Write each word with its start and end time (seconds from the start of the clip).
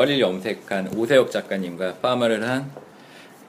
머리를 0.00 0.18
염색한 0.20 0.92
오세혁 0.96 1.30
작가님과 1.30 1.96
파마를 2.00 2.42
한 2.48 2.70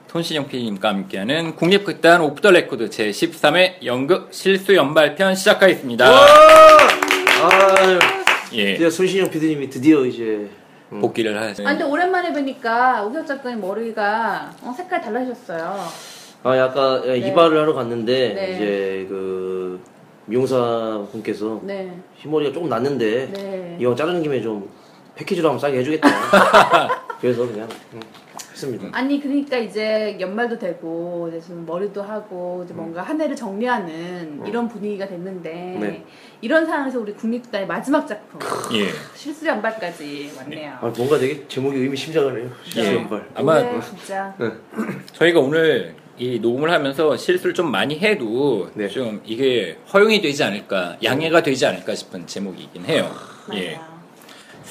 손신영 0.07 0.49
PD님과 0.49 0.89
함께하는 0.89 1.55
국립극단 1.55 2.20
오프 2.20 2.41
더 2.41 2.52
레코드 2.52 2.89
제13회 2.89 3.85
연극 3.85 4.34
실수 4.34 4.75
연발편 4.75 5.35
시작하겠습니다. 5.35 6.05
아유, 6.05 7.99
예. 8.52 8.73
드디어 8.73 8.89
손신영 8.89 9.30
PD님이 9.30 9.70
드디어 9.70 10.05
이제 10.05 10.49
음. 10.91 10.99
복귀를 10.99 11.41
하신. 11.41 11.66
아, 11.66 11.70
근데 11.70 11.85
오랜만에 11.85 12.34
뵈니까 12.34 13.05
우석 13.05 13.25
작가님 13.25 13.61
머리가 13.61 14.52
어, 14.61 14.73
색깔 14.75 14.99
달라지셨어요. 14.99 15.88
아 16.44 16.58
약간 16.58 17.02
네. 17.03 17.17
이발을 17.20 17.61
하러 17.61 17.73
갔는데 17.73 18.33
네. 18.33 18.52
이제 18.55 19.05
그 19.08 19.81
미용사 20.25 21.05
분께서 21.13 21.61
네. 21.63 21.97
흰머리가 22.17 22.52
조금 22.52 22.67
났는데 22.67 23.31
네. 23.31 23.77
이왕 23.80 23.95
자르는 23.95 24.22
김에 24.22 24.41
좀 24.41 24.70
패키지로 25.15 25.49
한번 25.49 25.59
싸게 25.59 25.79
해주겠다. 25.79 26.07
그래서 27.21 27.45
그냥 27.47 27.67
음, 27.93 27.99
했습니다. 28.52 28.88
아니 28.91 29.19
그러니까 29.21 29.57
이제 29.57 30.17
연말도 30.19 30.57
되고 30.57 31.27
이제 31.29 31.39
지금 31.39 31.65
머리도 31.65 32.02
하고 32.02 32.61
이제 32.65 32.73
뭔가 32.73 33.02
한 33.02 33.19
해를 33.19 33.35
정리하는 33.35 34.43
이런 34.45 34.67
분위기가 34.67 35.07
됐는데 35.07 35.73
음. 35.75 35.80
네. 35.80 36.05
이런 36.41 36.66
상황에서 36.66 36.99
우리 36.99 37.13
국립단의 37.13 37.67
마지막 37.67 38.08
작품 38.08 38.39
예. 38.75 38.88
실수 39.16 39.45
연발까지 39.45 40.31
왔네요. 40.38 40.71
아, 40.81 40.94
뭔가 40.95 41.17
되게 41.17 41.47
제목이 41.47 41.77
의미심장하네요. 41.77 42.49
실수 42.64 42.91
예. 42.91 42.95
연발. 42.95 43.27
아마 43.36 43.59
올해 43.59 43.81
진짜 43.81 44.36
저희가 45.14 45.39
오늘 45.39 45.95
이 46.17 46.39
녹음을 46.39 46.71
하면서 46.71 47.17
실수를 47.17 47.53
좀 47.53 47.71
많이 47.71 47.97
해도 47.99 48.69
네. 48.75 48.88
좀 48.88 49.21
이게 49.25 49.77
허용이 49.91 50.21
되지 50.21 50.43
않을까, 50.43 50.97
양해가 51.03 51.41
되지 51.41 51.66
않을까 51.66 51.95
싶은 51.95 52.27
제목이긴 52.27 52.86
해요. 52.86 53.11
예. 53.53 53.75
맞아요. 53.75 53.91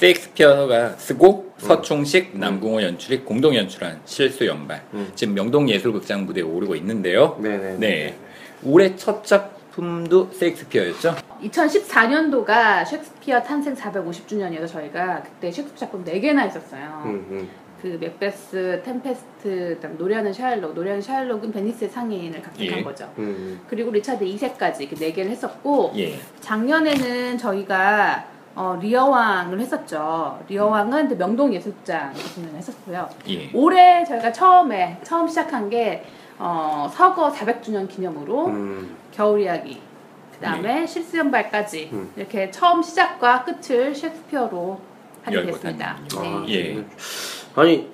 셰익스피어가 0.01 0.93
쓰고 0.93 1.51
서충식, 1.57 2.35
남궁호 2.35 2.81
연출이 2.81 3.19
공동 3.19 3.55
연출한 3.55 4.01
실수 4.05 4.47
연발. 4.47 4.83
음. 4.95 5.11
지금 5.13 5.35
명동예술극장 5.35 6.25
무대에 6.25 6.43
오르고 6.43 6.75
있는데요. 6.77 7.37
네네. 7.39 7.77
네. 7.77 8.15
올해 8.63 8.95
첫 8.95 9.23
작품도 9.23 10.31
셰익스피어였죠? 10.33 11.15
2014년도가 11.43 12.83
셰익스피어 12.87 13.43
탄생 13.43 13.75
450주년이어서 13.75 14.67
저희가 14.67 15.21
그때 15.21 15.51
셰익스피어 15.51 15.77
작품 15.77 16.03
4개나 16.03 16.39
했었어요. 16.39 17.03
음, 17.05 17.27
음. 17.29 17.49
그 17.79 17.97
맥베스, 17.99 18.81
템페스트, 18.83 19.75
그다음 19.75 19.97
노래하는 19.97 20.33
샤일록, 20.33 20.73
노래하는 20.73 21.01
샤일록은 21.01 21.51
베니스의 21.51 21.89
상인을 21.89 22.41
각색한 22.41 22.79
예. 22.79 22.83
거죠. 22.83 23.11
음. 23.19 23.59
그리고 23.67 23.91
리차드 23.91 24.25
2세까지 24.25 24.81
이렇게 24.81 24.95
4개를 24.95 25.29
했었고 25.29 25.93
예. 25.95 26.19
작년에는 26.41 27.37
저희가 27.37 28.30
어, 28.55 28.77
리어왕을 28.81 29.59
했었죠. 29.59 30.39
리어왕은 30.49 31.05
이제 31.05 31.15
명동 31.17 31.53
예술장에서 31.53 32.35
공연을 32.35 32.57
했었고요. 32.57 33.09
예. 33.29 33.49
올해 33.53 34.03
저희가 34.03 34.31
처음에 34.31 34.99
처음 35.03 35.27
시작한 35.27 35.69
게 35.69 36.03
어, 36.37 36.89
서거 36.93 37.31
400주년 37.31 37.87
기념으로 37.87 38.47
음. 38.47 38.95
겨울 39.11 39.41
이야기 39.41 39.79
그다음에 40.33 40.85
실수연발까지 40.85 41.89
음. 41.93 42.11
이렇게 42.15 42.49
처음 42.51 42.81
시작과 42.81 43.43
끝을 43.45 43.93
셰익스피어로 43.95 44.79
하게 45.23 45.45
됐습니다. 45.45 45.97
다니는군요. 46.09 46.45
네. 46.47 46.53
예. 46.77 46.85
아니 47.55 47.87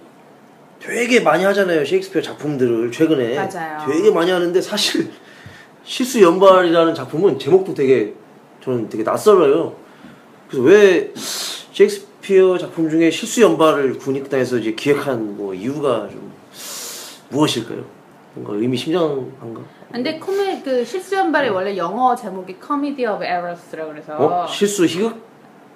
되게 0.79 1.19
많이 1.19 1.43
하잖아요 1.43 1.83
셰익스피어 1.83 2.21
작품들을 2.21 2.91
최근에 2.91 3.35
맞아요. 3.35 3.85
되게 3.85 4.09
많이 4.11 4.31
하는데 4.31 4.59
사실 4.61 5.11
실수 5.83 6.21
연발이라는 6.21 6.95
작품은 6.95 7.37
제목도 7.37 7.73
되게 7.73 8.13
저는 8.63 8.87
되게 8.89 9.03
낯설어요 9.03 9.75
그래서 10.47 10.63
왜 10.63 11.13
셰익스피어 11.15 12.57
작품 12.57 12.89
중에 12.89 13.09
실수 13.11 13.41
연발을 13.41 13.97
군익단에서 13.97 14.57
이제 14.57 14.73
기획한 14.73 15.37
뭐 15.37 15.53
이유가 15.53 16.07
좀 16.09 16.31
무엇일까요? 17.29 17.83
뭔가 18.33 18.53
의미심장한가? 18.53 19.61
근데 19.91 20.19
코메 20.19 20.61
그 20.63 20.85
실수 20.85 21.15
연발의 21.15 21.49
원래 21.49 21.75
영어 21.77 22.15
제목이 22.15 22.57
Comedy 22.65 23.05
of 23.13 23.23
Errors라고 23.23 23.91
그래서 23.91 24.15
어? 24.17 24.47
실수 24.47 24.85
희극? 24.85 25.25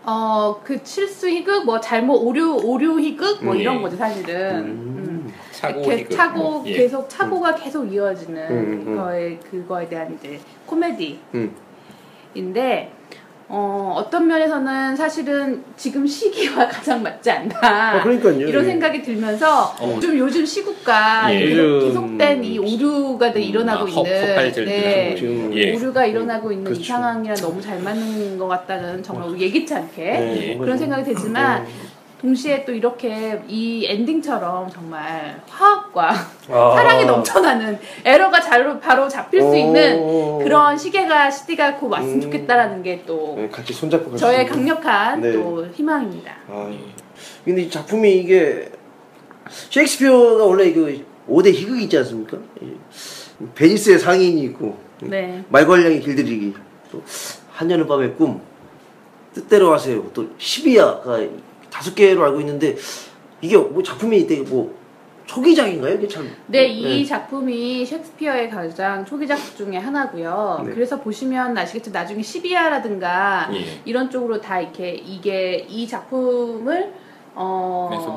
어, 0.04 0.60
그 0.64 0.80
실수 0.84 1.30
희극, 1.30 1.66
뭐 1.66 1.80
잘못 1.80 2.16
오류 2.16 2.60
오류 2.64 3.00
희극, 3.00 3.44
뭐 3.44 3.54
음, 3.54 3.60
이런 3.60 3.78
예. 3.78 3.82
거지 3.82 3.98
사실은. 3.98 4.52
음. 4.66 4.96
음. 4.98 5.34
차고 5.52 5.92
희극. 5.94 6.10
차고 6.10 6.64
예. 6.66 6.74
계속 6.74 7.08
차고가 7.08 7.56
계속 7.56 7.86
이어지는 7.86 8.50
음, 8.50 8.84
음. 8.88 8.98
거에 8.98 9.38
그거에 9.38 9.88
대한 9.88 10.16
이제 10.16 10.40
코미디인데 10.66 11.20
음. 11.36 11.56
어, 13.54 13.96
어떤 13.98 14.28
면에서는 14.28 14.96
사실은 14.96 15.62
지금 15.76 16.08
시기와 16.08 16.70
가장 16.72 17.04
맞지 17.04 17.30
않나 17.32 17.54
아, 17.62 18.02
그러니까요. 18.02 18.48
이런 18.48 18.64
예. 18.64 18.70
생각이 18.70 19.02
들면서 19.02 19.76
어. 19.78 20.00
좀 20.02 20.18
요즘 20.18 20.46
시국과 20.46 21.34
예. 21.36 21.48
계속 21.48 21.80
계속된 21.82 22.44
이 22.46 22.58
오류가 22.58 23.34
늘 23.34 23.42
음, 23.42 23.46
일어나고 23.46 23.84
아, 23.84 23.88
헛- 23.90 24.08
있는 24.08 24.66
네. 24.66 25.16
예. 25.54 25.76
오류가 25.76 26.06
일어나고 26.06 26.50
있는 26.54 26.72
이 26.72 26.76
그렇죠. 26.76 26.84
상황이랑 26.94 27.36
너무 27.42 27.60
잘 27.62 27.82
맞는 27.82 28.38
것 28.38 28.48
같다는 28.48 29.04
정말 29.04 29.38
예기치 29.38 29.74
않게 29.76 30.02
네, 30.02 30.50
예. 30.52 30.54
그런 30.56 30.70
좀- 30.70 30.78
생각이 30.78 31.04
들지만 31.04 31.66
동시에 32.22 32.64
또 32.66 32.72
이렇게 32.72 33.42
이 33.48 33.86
엔딩처럼 33.88 34.70
정말 34.70 35.42
화학과 35.50 36.12
아. 36.50 36.74
사랑이 36.76 37.06
넘쳐나는 37.06 37.80
에러가 38.06 38.40
잘 38.40 38.80
바로 38.80 39.10
잡힐 39.10 39.42
수 39.42 39.48
오. 39.48 39.56
있는 39.56 40.40
그런 40.44 40.78
시계가 40.78 41.32
시대가 41.32 41.76
곧 41.78 41.88
왔으면 41.88 42.16
음. 42.16 42.22
좋겠다라는 42.22 42.84
게또 42.84 43.36
네, 43.38 43.50
같이 43.50 43.74
손잡고 43.74 44.12
갈 44.12 44.20
저의. 44.20 44.46
강력한 44.46 45.22
네. 45.22 45.34
또 45.34 45.66
희망입니다. 45.74 46.36
아, 46.48 46.72
근데 47.44 47.64
이 47.64 47.70
작품이 47.70 48.18
이게 48.18 48.72
셰익스피어가 49.50 50.46
원래 50.46 50.72
그 50.72 51.04
5대 51.28 51.52
희극이 51.52 51.84
있지 51.84 51.98
않습니까? 51.98 52.38
이 52.62 52.74
베니스의 53.56 53.98
상인이 53.98 54.42
있고 54.44 54.78
네. 55.02 55.44
말괄량의 55.50 56.02
길들이기 56.02 56.54
또 56.92 57.02
한여름 57.52 57.88
밤의 57.88 58.14
꿈 58.16 58.42
뜻대로 59.34 59.74
하세요 59.74 60.04
또 60.14 60.28
시비야가 60.38 61.20
다섯 61.72 61.96
개로 61.96 62.24
알고 62.26 62.40
있는데 62.42 62.76
이게 63.42 63.58
뭐 63.58 63.82
작품이 63.82 64.28
되게 64.28 64.42
뭐 64.44 64.76
초기작인가요? 65.26 65.96
이게 65.96 66.08
참 66.08 66.30
네, 66.48 66.68
이 66.68 67.06
작품이 67.06 67.86
셰익스피어의 67.86 68.50
가장 68.50 69.06
초기작 69.06 69.38
중에 69.56 69.78
하나고요. 69.78 70.64
네. 70.68 70.74
그래서 70.74 71.00
보시면 71.00 71.58
아시겠지만 71.58 72.02
나중에 72.04 72.22
시비아라든가 72.22 73.50
예. 73.54 73.80
이런 73.86 74.10
쪽으로 74.10 74.42
다 74.42 74.60
이렇게 74.60 74.92
이게 74.94 75.66
이 75.70 75.88
작품을 75.88 76.92
어 77.34 77.88
그래서 77.90 78.12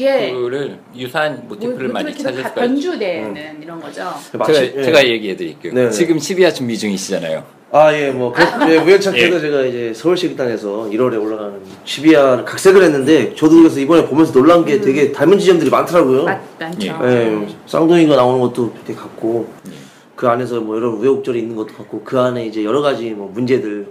예. 0.00 0.30
모티프를 0.32 0.78
유사한 0.94 1.48
모티프를 1.48 1.86
뭐, 1.88 1.94
많이 1.94 2.14
찾을 2.14 2.42
가- 2.42 2.50
수가 2.50 2.64
있죠. 2.66 2.72
변주되는 2.90 3.62
이런 3.62 3.80
거죠. 3.80 4.04
마치- 4.34 4.52
제가, 4.52 4.78
예. 4.80 4.82
제가 4.84 5.06
얘기해 5.08 5.36
드릴게요. 5.36 5.72
네, 5.72 5.84
네. 5.84 5.90
지금 5.90 6.18
12화 6.18 6.54
준비 6.54 6.76
중이시잖아요. 6.76 7.42
아, 7.72 7.94
예, 7.94 8.10
뭐, 8.10 8.32
그, 8.32 8.42
예, 8.68 8.78
우연찮게도 8.78 9.36
예. 9.36 9.40
제가 9.40 9.62
이제 9.62 9.94
서울시극단에서 9.94 10.88
1월에 10.90 11.22
올라가는 11.22 11.54
12화를 11.84 12.44
각색을 12.44 12.82
했는데, 12.82 13.32
저도 13.36 13.58
그래서 13.58 13.78
이번에 13.78 14.06
보면서 14.06 14.32
놀란 14.32 14.64
게 14.64 14.80
되게 14.80 15.12
닮은 15.12 15.38
지점들이 15.38 15.70
많더라고요. 15.70 16.24
맞, 16.24 16.40
많죠. 16.58 16.98
예. 17.04 17.06
예, 17.06 17.48
쌍둥이가 17.66 18.16
나오는 18.16 18.40
것도 18.40 18.74
되게 18.84 18.98
같고, 18.98 19.48
예. 19.68 19.72
그 20.16 20.28
안에서 20.28 20.60
뭐 20.60 20.76
여러 20.76 20.90
우여곡절이 20.90 21.38
있는 21.38 21.54
것도 21.54 21.74
같고, 21.74 22.02
그 22.04 22.18
안에 22.18 22.44
이제 22.44 22.64
여러 22.64 22.80
가지 22.80 23.10
뭐 23.10 23.30
문제들. 23.32 23.86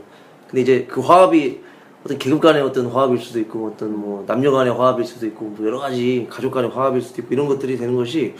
근데 0.50 0.62
이제 0.62 0.86
그 0.90 1.00
화합이 1.00 1.60
어떤 2.04 2.18
계급 2.18 2.42
간의 2.42 2.62
어떤 2.62 2.88
화합일 2.88 3.18
수도 3.18 3.40
있고, 3.40 3.72
어떤 3.74 3.98
뭐 3.98 4.26
남녀 4.28 4.52
간의 4.52 4.74
화합일 4.74 5.06
수도 5.06 5.26
있고, 5.26 5.46
뭐 5.46 5.66
여러 5.66 5.80
가지 5.80 6.28
가족 6.30 6.52
간의 6.52 6.70
화합일 6.70 7.02
수도 7.02 7.22
있고, 7.22 7.34
이런 7.34 7.48
것들이 7.48 7.78
되는 7.78 7.96
것이 7.96 8.34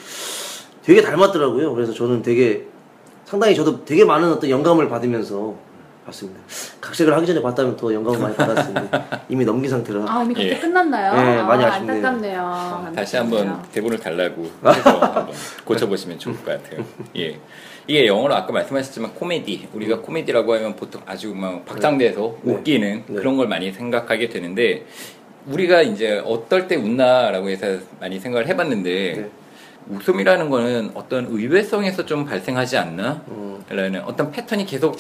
되게 0.84 1.02
닮았더라고요. 1.02 1.74
그래서 1.74 1.94
저는 1.94 2.24
되게 2.24 2.66
상당히 3.30 3.54
저도 3.56 3.86
되게 3.86 4.04
많은 4.04 4.32
어떤 4.32 4.50
영감을 4.50 4.90
받으면서 4.90 5.54
봤습니다. 6.04 6.42
각색을 6.82 7.16
하기 7.16 7.28
전에 7.28 7.40
봤다면 7.44 7.78
더 7.78 7.94
영감을 7.94 8.20
많이 8.20 8.36
받았는데 8.36 8.90
이미 9.30 9.46
넘긴 9.46 9.70
상태라. 9.70 10.04
아, 10.08 10.24
이미 10.24 10.34
그렇게 10.34 10.54
예. 10.56 10.60
끝났나요? 10.60 11.14
네, 11.14 11.44
많이 11.44 11.64
아, 11.64 11.74
아쉽네요. 11.74 11.96
안타깝네요. 11.98 12.92
다시 12.96 13.18
안타깝네요. 13.18 13.52
한번 13.54 13.72
대본을 13.72 14.00
달라고 14.00 14.44
해서 14.66 15.00
한번 15.00 15.28
고쳐보시면 15.64 16.18
좋을 16.18 16.38
것 16.44 16.46
같아요. 16.46 16.84
예. 17.18 17.40
이게 17.86 18.08
영어로 18.08 18.34
아까 18.34 18.52
말씀하셨지만 18.52 19.14
코미디 19.14 19.70
우리가 19.74 20.00
코미디라고 20.00 20.56
하면 20.56 20.76
보통 20.76 21.04
아주 21.06 21.32
막 21.36 21.64
박장대해서 21.66 22.36
네. 22.42 22.54
웃기는 22.54 23.04
네. 23.06 23.16
그런 23.16 23.38
걸 23.38 23.48
많이 23.48 23.72
생각하게 23.72 24.30
되는데 24.30 24.88
우리가 25.46 25.84
이제 25.84 26.20
어떨 26.26 26.68
때 26.68 26.76
웃나라고 26.76 27.50
해서 27.50 27.78
많이 28.00 28.20
생각을 28.20 28.48
해봤는데 28.48 29.14
네. 29.16 29.30
웃음이라는 29.88 30.50
거는 30.50 30.92
어떤 30.94 31.26
의외성에서 31.26 32.06
좀 32.06 32.26
발생하지 32.26 32.78
않나? 32.78 33.24
음, 33.30 33.64
라는 33.70 34.02
어떤 34.04 34.32
패턴이 34.32 34.66
계속 34.66 34.98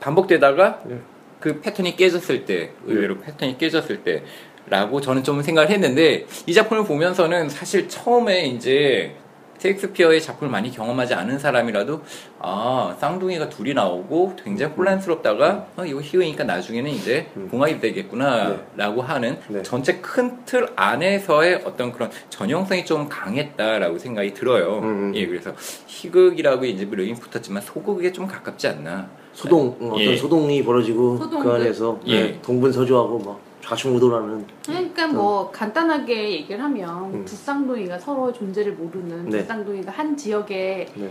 반복되다가 0.00 0.82
네. 0.84 0.98
그 1.40 1.60
패턴이 1.60 1.96
깨졌을 1.96 2.44
때 2.44 2.72
의외로 2.84 3.18
패턴이 3.20 3.58
깨졌을 3.58 4.02
때 4.02 4.22
라고 4.68 5.00
저는 5.00 5.22
좀 5.22 5.42
생각을 5.42 5.70
했는데 5.70 6.26
이 6.46 6.52
작품을 6.52 6.84
보면서는 6.84 7.48
사실 7.48 7.88
처음에 7.88 8.46
이제 8.46 9.14
셰익스피어의 9.58 10.22
작품을 10.22 10.50
많이 10.50 10.70
경험하지 10.70 11.14
않은 11.14 11.38
사람이라도 11.38 12.02
아 12.38 12.96
쌍둥이가 13.00 13.48
둘이 13.48 13.74
나오고 13.74 14.36
굉장히 14.42 14.72
혼란스럽다가 14.74 15.66
어, 15.76 15.84
이거 15.84 16.00
희극이니까 16.00 16.44
나중에는 16.44 16.90
이제 16.90 17.26
음. 17.36 17.48
봉합이 17.50 17.80
되겠구나라고 17.80 19.02
하는 19.02 19.38
네. 19.48 19.62
전체 19.62 19.96
큰 19.98 20.36
틀 20.46 20.68
안에서의 20.76 21.62
어떤 21.64 21.92
그런 21.92 22.10
전형성이 22.30 22.84
좀 22.84 23.08
강했다라고 23.08 23.98
생각이 23.98 24.32
들어요. 24.32 24.78
음, 24.78 24.84
음. 24.84 25.12
예, 25.14 25.26
그래서 25.26 25.52
희극이라고 25.86 26.64
이제 26.64 26.88
르긴 26.90 27.16
붙었지만 27.16 27.62
소극에 27.62 28.12
좀 28.12 28.26
가깝지 28.26 28.68
않나. 28.68 29.08
소동 29.32 29.76
어, 29.80 29.88
어떤 29.88 30.00
예. 30.00 30.16
소동이 30.16 30.64
벌어지고 30.64 31.18
소동극? 31.18 31.44
그 31.44 31.52
안에서 31.54 32.00
예. 32.06 32.22
네, 32.22 32.42
동분서주하고 32.42 33.18
막 33.18 33.40
좌충우돌하는 33.66 34.46
그러니까 34.64 35.08
뭐 35.08 35.50
간단하게 35.50 36.30
얘기를 36.32 36.62
하면 36.62 37.12
음. 37.12 37.24
두 37.24 37.34
쌍둥이가 37.34 37.98
서로 37.98 38.32
존재를 38.32 38.74
모르는 38.74 39.28
네. 39.28 39.40
두 39.40 39.44
쌍둥이가 39.44 39.90
한 39.90 40.16
지역에 40.16 40.86
네. 40.94 41.10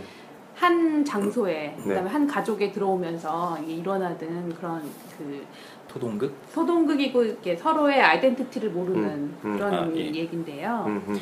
한 0.54 1.04
장소에 1.04 1.74
네. 1.76 1.84
그다음에 1.84 2.08
한 2.08 2.26
가족에 2.26 2.72
들어오면서 2.72 3.58
이게 3.62 3.74
일어나는 3.74 4.54
그런 4.54 4.82
그 5.18 5.44
토동극? 5.86 6.34
소동극이고 6.48 7.24
이렇게 7.24 7.54
서로의 7.54 8.00
아이덴티티를 8.00 8.70
모르는 8.70 9.04
음, 9.04 9.36
음. 9.44 9.56
그런 9.56 9.74
아, 9.74 9.90
예. 9.94 10.06
얘긴데요. 10.06 10.84
음, 10.86 11.04
음. 11.08 11.20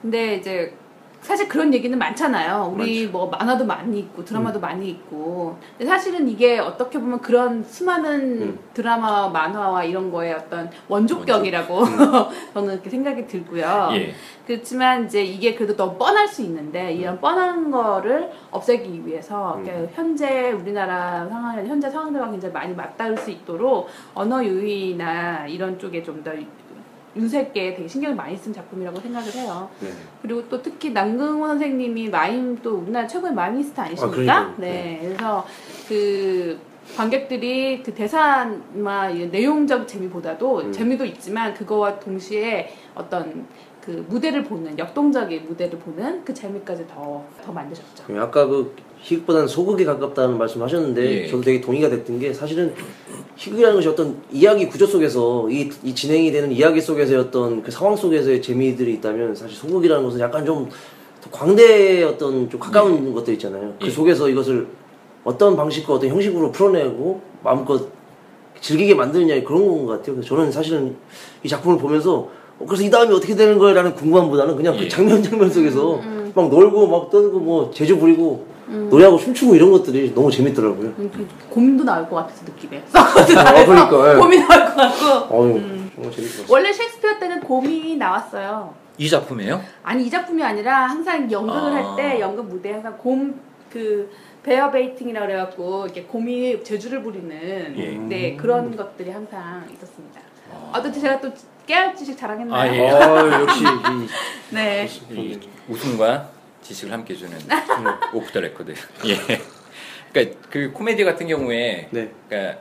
근데 0.00 0.36
이제 0.36 0.72
사실 1.20 1.48
그런 1.48 1.74
얘기는 1.74 1.96
많잖아요. 1.98 2.72
우리 2.74 3.02
많죠. 3.02 3.12
뭐 3.18 3.26
만화도 3.28 3.66
많이 3.66 3.98
있고 3.98 4.22
음. 4.22 4.24
드라마도 4.24 4.60
많이 4.60 4.88
있고. 4.90 5.56
근데 5.76 5.90
사실은 5.90 6.28
이게 6.28 6.58
어떻게 6.58 6.98
보면 6.98 7.20
그런 7.20 7.64
수많은 7.64 8.42
음. 8.42 8.58
드라마, 8.72 9.28
만화와 9.28 9.84
이런 9.84 10.12
거에 10.12 10.32
어떤 10.32 10.70
원조격이라고 10.88 11.84
저는 12.54 12.74
이렇게 12.74 12.90
생각이 12.90 13.26
들고요. 13.26 13.90
예. 13.92 14.14
그렇지만 14.46 15.06
이제 15.06 15.24
이게 15.24 15.54
그래도 15.54 15.74
너무 15.74 15.98
뻔할 15.98 16.28
수 16.28 16.42
있는데 16.42 16.92
이런 16.92 17.20
뻔한 17.20 17.70
거를 17.70 18.30
없애기 18.52 19.04
위해서 19.04 19.56
음. 19.56 19.64
이렇게 19.64 19.90
현재 19.94 20.52
우리나라 20.52 21.26
상황, 21.28 21.66
현재 21.66 21.90
상황들과 21.90 22.30
굉장히 22.30 22.54
많이 22.54 22.74
맞닿을 22.74 23.16
수 23.16 23.30
있도록 23.30 23.88
언어 24.14 24.44
유희나 24.44 25.48
이런 25.48 25.78
쪽에 25.78 26.02
좀더 26.02 26.32
윤색게 27.16 27.74
되게 27.74 27.88
신경을 27.88 28.14
많이 28.14 28.36
쓴 28.36 28.52
작품이라고 28.52 29.00
생각을 29.00 29.32
해요. 29.32 29.68
네. 29.80 29.88
그리고 30.22 30.48
또 30.48 30.60
특히 30.60 30.90
남궁호 30.90 31.46
선생님이 31.46 32.08
마임 32.10 32.56
또 32.62 32.76
우리나라 32.76 33.06
최고의 33.06 33.32
마이미스트 33.32 33.80
아니십니까? 33.80 34.16
그러니까요. 34.16 34.54
네. 34.58 35.00
그래서 35.02 35.46
그 35.88 36.58
관객들이 36.96 37.82
그 37.82 37.92
대사나 37.92 39.10
이 39.10 39.28
내용적 39.28 39.88
재미보다도 39.88 40.58
음. 40.58 40.72
재미도 40.72 41.04
있지만 41.06 41.52
그거와 41.54 41.98
동시에 41.98 42.72
어떤 42.94 43.46
그 43.80 44.04
무대를 44.08 44.44
보는 44.44 44.78
역동적인 44.78 45.46
무대를 45.48 45.78
보는 45.78 46.24
그 46.24 46.34
재미까지 46.34 46.86
더 46.86 47.24
더 47.46 47.52
만드셨죠. 47.52 48.04
예, 48.10 48.18
아까 48.18 48.44
그 48.46 48.74
희극보다는 49.06 49.46
소극에 49.46 49.84
가깝다는 49.84 50.36
말씀하셨는데 50.36 51.22
예. 51.22 51.26
저도 51.28 51.42
되게 51.42 51.60
동의가 51.60 51.88
됐던 51.88 52.18
게 52.18 52.32
사실은 52.32 52.74
희극이라는 53.36 53.76
것이 53.76 53.86
어떤 53.86 54.16
이야기 54.32 54.68
구조 54.68 54.84
속에서 54.84 55.48
이, 55.48 55.70
이 55.84 55.94
진행이 55.94 56.32
되는 56.32 56.50
이야기 56.50 56.80
속에서의 56.80 57.20
어떤 57.20 57.62
그 57.62 57.70
상황 57.70 57.94
속에서의 57.94 58.42
재미들이 58.42 58.94
있다면 58.94 59.36
사실 59.36 59.56
소극이라는 59.56 60.02
것은 60.02 60.18
약간 60.18 60.44
좀더 60.44 61.30
광대의 61.30 62.02
어떤 62.02 62.50
좀 62.50 62.58
가까운 62.58 63.14
것들 63.14 63.34
있잖아요. 63.34 63.74
그 63.80 63.86
예. 63.86 63.90
속에서 63.90 64.28
이것을 64.28 64.66
어떤 65.22 65.56
방식과 65.56 65.94
어떤 65.94 66.10
형식으로 66.10 66.50
풀어내고 66.50 67.20
마음껏 67.44 67.88
즐기게 68.60 68.94
만드느냐 68.94 69.44
그런 69.44 69.68
건 69.68 69.86
것 69.86 69.98
같아요. 69.98 70.16
그래서 70.16 70.28
저는 70.34 70.50
사실은 70.50 70.96
이 71.44 71.48
작품을 71.48 71.78
보면서 71.78 72.28
어, 72.58 72.64
그래서 72.66 72.82
이 72.82 72.90
다음이 72.90 73.14
어떻게 73.14 73.36
되는 73.36 73.56
거야라는 73.58 73.94
궁금함보다는 73.94 74.56
그냥 74.56 74.74
예. 74.74 74.80
그 74.80 74.88
장면 74.88 75.22
장면 75.22 75.48
속에서 75.48 75.96
음, 75.96 76.32
막 76.34 76.48
놀고 76.48 76.88
막 76.88 77.10
떠들고 77.10 77.38
뭐 77.38 77.70
제주 77.72 77.96
부리고 77.98 78.55
노래하고 78.66 79.18
춤추고 79.18 79.54
이런 79.54 79.70
것들이 79.70 80.14
너무 80.14 80.30
재밌더라고요. 80.30 80.88
음, 80.98 81.10
그 81.14 81.26
고민도 81.50 81.84
나올 81.84 82.08
것 82.08 82.16
같아서 82.16 82.44
느낌에. 82.44 82.82
아, 82.92 83.64
그러니까, 83.64 84.12
예. 84.14 84.18
고민 84.18 84.46
나올 84.46 84.64
것 84.64 84.74
같고. 84.74 85.34
어유 85.34 85.56
음. 85.56 85.90
정말 85.94 86.12
재밌었어요. 86.12 86.46
원래 86.48 86.72
셰익스피어 86.72 87.18
때는 87.18 87.40
곰이 87.40 87.96
나왔어요. 87.96 88.74
이 88.98 89.08
작품이에요? 89.08 89.60
아니 89.82 90.06
이 90.06 90.10
작품이 90.10 90.42
아니라 90.42 90.86
항상 90.86 91.30
연극을 91.30 91.72
아. 91.72 91.74
할때 91.74 92.18
연극 92.20 92.46
무대에 92.46 92.72
항상 92.72 92.96
곰그 92.96 94.10
베어 94.42 94.70
베이팅이라 94.70 95.20
그래갖고 95.26 95.84
이렇게 95.84 96.04
곰이 96.04 96.64
제주를 96.64 97.02
부리는 97.02 97.74
예. 97.76 97.90
네 97.98 98.36
그런 98.36 98.74
것들이 98.74 99.10
항상 99.10 99.66
있었습니다. 99.72 100.20
아, 100.72 100.80
또 100.82 100.90
제가 100.90 101.20
또 101.20 101.30
깨알 101.66 101.94
지식 101.94 102.16
자랑했나요? 102.16 102.70
아, 102.70 102.74
예. 102.74 102.88
아 102.88 103.40
역시 103.40 103.64
이, 103.64 104.54
네. 104.54 104.88
이 105.10 105.38
웃음과 105.68 106.35
지식을 106.66 106.92
함께 106.92 107.14
주는 107.14 107.38
오프 108.12 108.32
더 108.32 108.40
레코드. 108.40 108.72
예. 109.06 109.16
그러니까 110.12 110.38
그 110.50 110.72
코미디 110.72 111.04
같은 111.04 111.28
경우에 111.28 111.88
네. 111.90 112.10
그러니까 112.28 112.60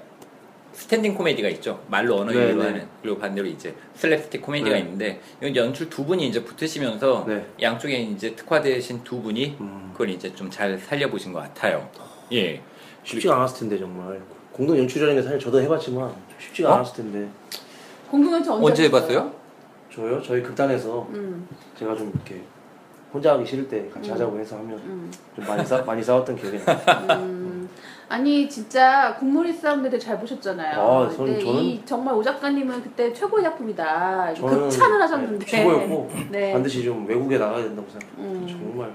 스탠딩 0.74 1.16
코미디가 1.16 1.50
있죠. 1.50 1.84
말로 1.88 2.18
언어 2.18 2.32
네, 2.32 2.38
유희로 2.38 2.62
네. 2.62 2.68
하는. 2.70 2.88
그리고 3.02 3.18
반대로 3.18 3.48
이제 3.48 3.74
슬랩스틱 3.98 4.42
코미디가 4.42 4.76
네. 4.76 4.80
있는데 4.82 5.22
이건 5.42 5.56
연출 5.56 5.90
두 5.90 6.06
분이 6.06 6.28
이제 6.28 6.44
붙으시면서 6.44 7.26
네. 7.28 7.46
양쪽에 7.62 7.98
이제 7.98 8.36
특화되신 8.36 9.04
두 9.04 9.22
분이 9.22 9.58
음. 9.60 9.90
그걸 9.94 10.10
이제 10.10 10.34
좀 10.36 10.50
잘 10.52 10.78
살려보신 10.78 11.34
것 11.34 11.40
같아요. 11.40 11.90
예. 12.34 12.62
쉽지가 13.04 13.36
않았을 13.38 13.60
텐데 13.60 13.80
정말 13.80 14.22
공동 14.52 14.78
연출이라는 14.78 15.16
게 15.16 15.24
사실 15.24 15.40
저도 15.40 15.62
해봤지만 15.62 16.14
쉽지가 16.40 16.70
어? 16.70 16.74
않았을 16.76 16.96
텐데 17.04 17.28
공동 18.12 18.34
연출 18.34 18.52
언제, 18.54 18.66
언제 18.66 18.84
하셨어요? 18.88 19.18
해봤어요? 19.18 19.36
저요 19.94 20.22
저희 20.22 20.42
극단에서 20.44 21.08
음, 21.12 21.48
제가 21.80 21.96
좀 21.96 22.12
이렇게 22.14 22.42
혼자 23.16 23.32
하기 23.34 23.46
싫을 23.46 23.70
때 23.70 23.88
같이 23.90 24.10
음. 24.10 24.14
하자고 24.14 24.38
해서 24.38 24.58
하면 24.58 24.78
음, 24.80 25.12
좀 25.36 25.46
많이 25.48 25.66
싸 25.66 25.82
많이 25.84 26.04
싸웠던 26.04 26.36
기억이 26.36 26.60
나요. 26.66 26.78
음. 27.22 27.70
아니 28.10 28.48
진짜 28.50 29.16
국물이 29.18 29.54
싸움도 29.54 29.90
되게 29.90 29.98
잘 29.98 30.20
보셨잖아요. 30.20 30.80
아, 30.82 31.10
저는- 31.10 31.18
근데 31.18 31.40
저는- 31.40 31.62
이 31.62 31.82
정말 31.86 32.14
오 32.14 32.22
작가님은 32.22 32.84
그때 32.84 33.14
최고의 33.14 33.42
작품이다. 33.46 34.34
극찬을 34.38 35.02
하셨는데 35.02 35.40
네, 35.40 35.46
최고였고 35.46 36.12
네. 36.30 36.52
반드시 36.52 36.84
좀 36.84 37.08
외국에 37.08 37.38
나가야 37.38 37.64
된다고 37.64 37.88
생각해요. 37.90 38.18
음. 38.34 38.46
정말. 38.50 38.94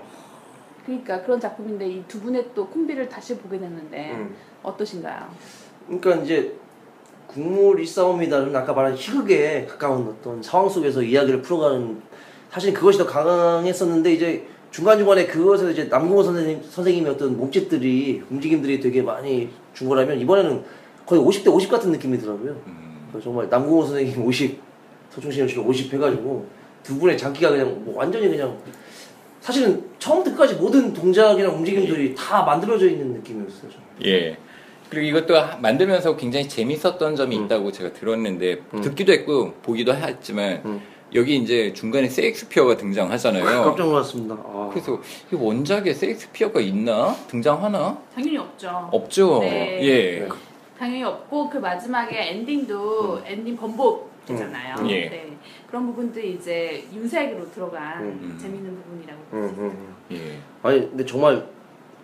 그러니까 0.84 1.22
그런 1.22 1.40
작품인데 1.40 1.88
이 1.88 2.04
두 2.06 2.20
분의 2.20 2.50
또 2.54 2.66
콤비를 2.66 3.08
다시 3.08 3.38
보게 3.38 3.58
됐는데 3.58 4.10
음. 4.12 4.34
어떠신가요? 4.62 5.28
그러니까 5.86 6.16
이제 6.22 6.54
국물이 7.26 7.86
싸움이다는 7.86 8.54
아까 8.54 8.72
말한 8.74 8.94
희극에 8.94 9.64
가까운 9.66 10.06
어떤 10.08 10.42
상황 10.42 10.68
속에서 10.68 11.02
이야기를 11.02 11.40
풀어가는 11.42 12.02
사실 12.50 12.72
그것이 12.74 12.98
더 12.98 13.06
강했었는데 13.06 14.12
이제 14.12 14.46
중간중간에 14.70 15.26
그것에서 15.26 15.70
이제 15.70 15.84
남궁호 15.84 16.22
선생님, 16.22 16.62
선생님의 16.68 17.12
어떤 17.12 17.36
몸짓들이 17.36 18.22
움직임들이 18.30 18.80
되게 18.80 19.02
많이 19.02 19.48
준 19.74 19.88
거라면 19.88 20.18
이번에는 20.20 20.62
거의 21.06 21.20
50대 21.22 21.48
50 21.52 21.70
같은 21.70 21.90
느낌이더라고요. 21.92 22.56
음, 22.66 23.20
정말 23.22 23.48
남궁호 23.48 23.84
선생님 23.84 24.24
50, 24.24 24.60
서충신 25.10 25.42
연출 25.42 25.60
50 25.60 25.92
해가지고 25.92 26.46
두 26.82 26.98
분의 26.98 27.18
장기가 27.18 27.50
그냥 27.50 27.84
뭐 27.84 27.96
완전히 27.96 28.28
그냥 28.28 28.56
사실은 29.40 29.84
처음부터 29.98 30.36
끝까지 30.36 30.54
모든 30.54 30.92
동작이나 30.92 31.48
움직임들이 31.50 32.14
다 32.14 32.42
만들어져 32.42 32.88
있는 32.88 33.12
느낌이었어요. 33.14 33.70
저는. 33.70 33.84
예. 34.04 34.36
그리고 34.88 35.06
이것도 35.18 35.36
하- 35.36 35.56
만들면서 35.56 36.16
굉장히 36.16 36.48
재밌었던 36.48 37.16
점이 37.16 37.38
음. 37.38 37.44
있다고 37.44 37.72
제가 37.72 37.92
들었는데 37.92 38.60
음. 38.74 38.80
듣기도 38.80 39.12
했고 39.12 39.52
보기도 39.62 39.94
했지만 39.94 40.62
음. 40.64 40.80
여기 41.14 41.36
이제 41.36 41.72
중간에 41.72 42.08
셰익스피어가 42.08 42.76
등장하잖아요. 42.76 43.64
깜짝 43.64 43.86
놀랐습니다. 43.86 44.34
아. 44.34 44.68
그래서 44.72 45.00
이 45.32 45.34
원작에 45.34 45.92
셰익스피어가 45.92 46.60
있나 46.60 47.14
등장하나 47.28 47.98
당연히 48.14 48.38
없죠. 48.38 48.88
없죠. 48.92 49.40
네. 49.40 49.80
예. 49.82 50.20
네. 50.20 50.28
당연히 50.78 51.02
없고 51.04 51.50
그 51.50 51.58
마지막에 51.58 52.30
엔딩도 52.30 53.22
엔딩 53.26 53.56
번복이잖아요. 53.56 54.76
음. 54.78 54.90
예. 54.90 55.08
네. 55.08 55.36
그런 55.66 55.86
부분들이 55.86 56.34
이제 56.34 56.84
윤색으로 56.92 57.50
들어간 57.52 58.02
음. 58.02 58.38
재밌는 58.40 58.82
부분이라고 58.82 59.20
음, 59.32 59.40
볼수 59.40 59.54
있어요. 59.54 59.66
음, 59.66 59.94
음. 60.10 60.16
예. 60.16 60.38
아니 60.62 60.88
근데 60.88 61.04
정말 61.04 61.46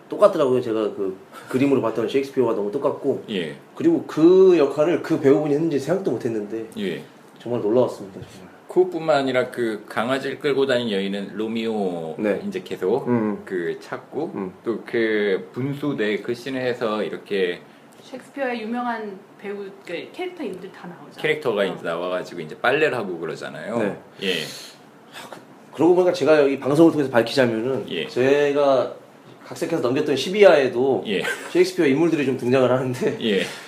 똑같더라고요. 0.09 0.61
제가 0.61 0.81
그 0.95 1.17
그림으로 1.49 1.81
봤던 1.81 2.07
셰익스피어가 2.07 2.53
너무 2.53 2.71
똑같고 2.71 3.23
예. 3.29 3.55
그리고 3.75 4.03
그 4.05 4.57
역할을 4.57 5.01
그 5.01 5.19
배우분이 5.19 5.53
했는지 5.53 5.79
생각도 5.79 6.11
못했는데 6.11 6.67
예. 6.77 7.03
정말 7.39 7.61
놀라웠습니다. 7.61 8.19
정말. 8.19 8.46
그것뿐만 8.77 9.17
아니라 9.17 9.49
그 9.49 9.83
강아지를 9.89 10.39
끌고 10.39 10.67
다니는 10.67 10.91
여인은 10.91 11.31
로미오 11.35 12.15
네. 12.19 12.41
이제 12.47 12.61
계속 12.63 13.07
음. 13.07 13.41
그 13.43 13.79
찾고 13.81 14.31
음. 14.35 14.53
또그 14.63 15.49
분수대 15.53 16.17
그 16.17 16.35
씬을 16.35 16.61
해서 16.61 17.01
이렇게 17.01 17.61
셰익스피어의 18.03 18.61
유명한 18.61 19.19
배우 19.39 19.65
그 19.85 20.09
캐릭터 20.13 20.43
인들 20.43 20.71
다 20.71 20.87
나오죠. 20.87 21.19
캐릭터가 21.19 21.63
어. 21.63 21.65
이제 21.65 21.83
나와가지고 21.83 22.41
이제 22.41 22.57
빨래를 22.59 22.95
하고 22.95 23.17
그러잖아요. 23.17 23.79
네. 23.79 23.97
예. 24.23 24.33
그러고 25.73 25.95
보니까 25.95 26.13
제가 26.13 26.41
여기 26.41 26.59
방송을 26.59 26.91
통해서 26.91 27.09
밝히자면은 27.09 27.89
예. 27.89 28.07
제가 28.07 28.93
각색해서 29.45 29.81
넘겼던 29.81 30.15
12화에도 30.15 31.05
예. 31.07 31.23
셰익스피어 31.51 31.87
인물들이 31.87 32.25
좀 32.25 32.37
등장을 32.37 32.71
하는데 32.71 33.17
예. 33.21 33.41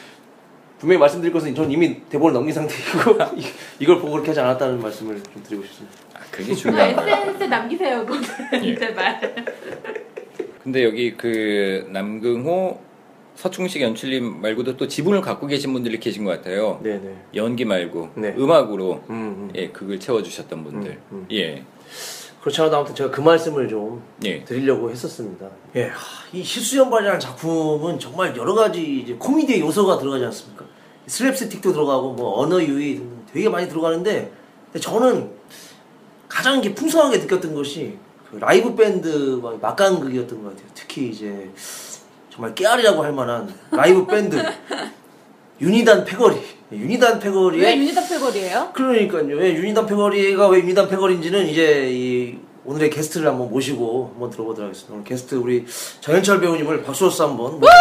분명히 0.80 1.00
말씀드릴 1.00 1.34
것은 1.34 1.54
저는 1.54 1.72
이미 1.72 2.02
대본을 2.10 2.34
넘긴 2.34 2.54
상태이고 2.54 3.18
이- 3.38 3.46
이걸 3.80 3.98
보고 4.00 4.12
그렇게 4.14 4.30
하지 4.30 4.40
않았다는 4.40 4.82
말씀을 4.82 5.22
좀 5.22 5.44
드리고 5.44 5.64
싶습니다. 5.66 5.98
아, 6.16 6.20
그게 6.32 6.52
아, 6.54 6.56
중요한 6.56 6.96
거예요. 6.96 7.18
SNS에 7.18 7.48
남기세요, 7.48 8.06
그거는 8.06 8.24
예. 8.66 8.76
제발. 8.76 9.36
근데 10.64 10.84
여기 10.86 11.16
그 11.18 11.86
남궁호 11.92 12.80
서충식 13.36 13.82
연출님 13.82 14.42
말고도 14.42 14.76
또 14.78 14.88
지분을 14.88 15.22
갖고 15.22 15.48
계신 15.48 15.72
분들이 15.74 16.00
계신 16.00 16.24
것 16.26 16.32
같아요. 16.32 16.80
네네. 16.84 17.16
연기 17.36 17.64
말고 17.66 18.10
네. 18.16 18.36
음악으로 18.38 19.04
음, 19.10 19.16
음. 19.16 19.52
예 19.56 19.70
극을 19.70 20.00
채워주셨던 20.00 20.64
분들. 20.64 20.92
음, 20.92 20.98
음. 21.12 21.28
예. 21.32 21.64
그렇지 22.42 22.62
않아도 22.62 22.78
아무튼 22.78 22.96
제가 22.96 23.12
그 23.12 23.22
말씀을 23.22 23.68
좀 23.68 24.02
예. 24.24 24.44
드리려고 24.44 24.90
했었습니다. 24.90 25.48
예, 25.76 25.88
하, 25.88 25.98
이 26.32 26.44
실수연발이라는 26.44 27.20
작품은 27.20 28.00
정말 28.00 28.36
여러 28.38 28.54
가지 28.54 29.02
이제 29.02 29.16
코미디의 29.20 29.60
요소가 29.60 29.98
들어가지 29.98 30.26
않습니까? 30.26 30.66
슬랩스틱도 31.08 31.62
들어가고 31.74 32.14
뭐 32.14 32.40
언어 32.40 32.62
유희 32.62 32.96
등 32.96 33.26
되게 33.34 33.50
많이 33.50 33.68
들어가는데 33.68 34.32
근데 34.66 34.80
저는 34.80 35.32
가장 36.30 36.60
이게 36.60 36.74
풍성하게 36.74 37.18
느꼈던 37.18 37.54
것이 37.56 37.98
그 38.30 38.38
라이브 38.38 38.76
밴드 38.76 39.40
막 39.42 39.60
막강극이었던 39.60 40.44
것 40.44 40.50
같아요. 40.50 40.68
특히 40.76 41.10
이제 41.10 41.50
정말 42.30 42.56
깨알이라고 42.56 43.04
할 43.04 43.12
만한 43.12 43.54
라이브 43.72 44.06
밴드 44.06 44.38
유니단 45.60 46.06
패거리 46.06 46.40
유니단 46.72 47.16
왜 47.16 47.20
패거리의 47.20 47.78
유니다 47.78 48.08
패거리예요? 48.08 48.70
그러니까요. 48.74 49.36
왜 49.36 49.54
유니단 49.56 49.86
패거리가 49.88 50.48
왜 50.50 50.60
유니단 50.60 50.88
패거리인지는 50.88 51.48
이제 51.48 51.90
이 51.90 52.09
오늘의 52.70 52.92
게스트를 52.92 53.28
한번 53.28 53.50
모시고 53.50 54.12
한번 54.14 54.30
들어보도록 54.30 54.68
하겠습니다. 54.68 54.94
오늘 54.94 55.04
게스트 55.04 55.34
우리 55.34 55.66
정현철 56.02 56.40
배우님을 56.40 56.84
박수로서 56.84 57.28
한번 57.28 57.60
모시도록 57.60 57.72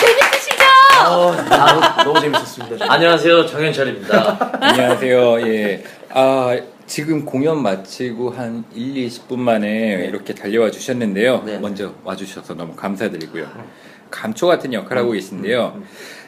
재밌으시죠? 0.00 0.64
하겠습니다. 1.04 1.44
아, 1.50 2.02
너무 2.02 2.18
재밌었습니다. 2.18 2.90
안녕하세요 2.90 3.46
정현철입니다. 3.46 4.56
안녕하세요. 4.58 5.48
예. 5.48 5.84
아, 6.14 6.58
지금 6.90 7.24
공연 7.24 7.62
마치고 7.62 8.30
한 8.30 8.64
1, 8.74 8.94
20분 9.06 9.38
만에 9.38 10.06
이렇게 10.08 10.34
달려와 10.34 10.72
주셨는데요. 10.72 11.44
네. 11.46 11.56
먼저 11.56 11.94
와주셔서 12.02 12.54
너무 12.54 12.74
감사드리고요. 12.74 13.46
감초 14.10 14.48
같은 14.48 14.72
역할 14.72 14.98
하고 14.98 15.12
계신데요. 15.12 15.80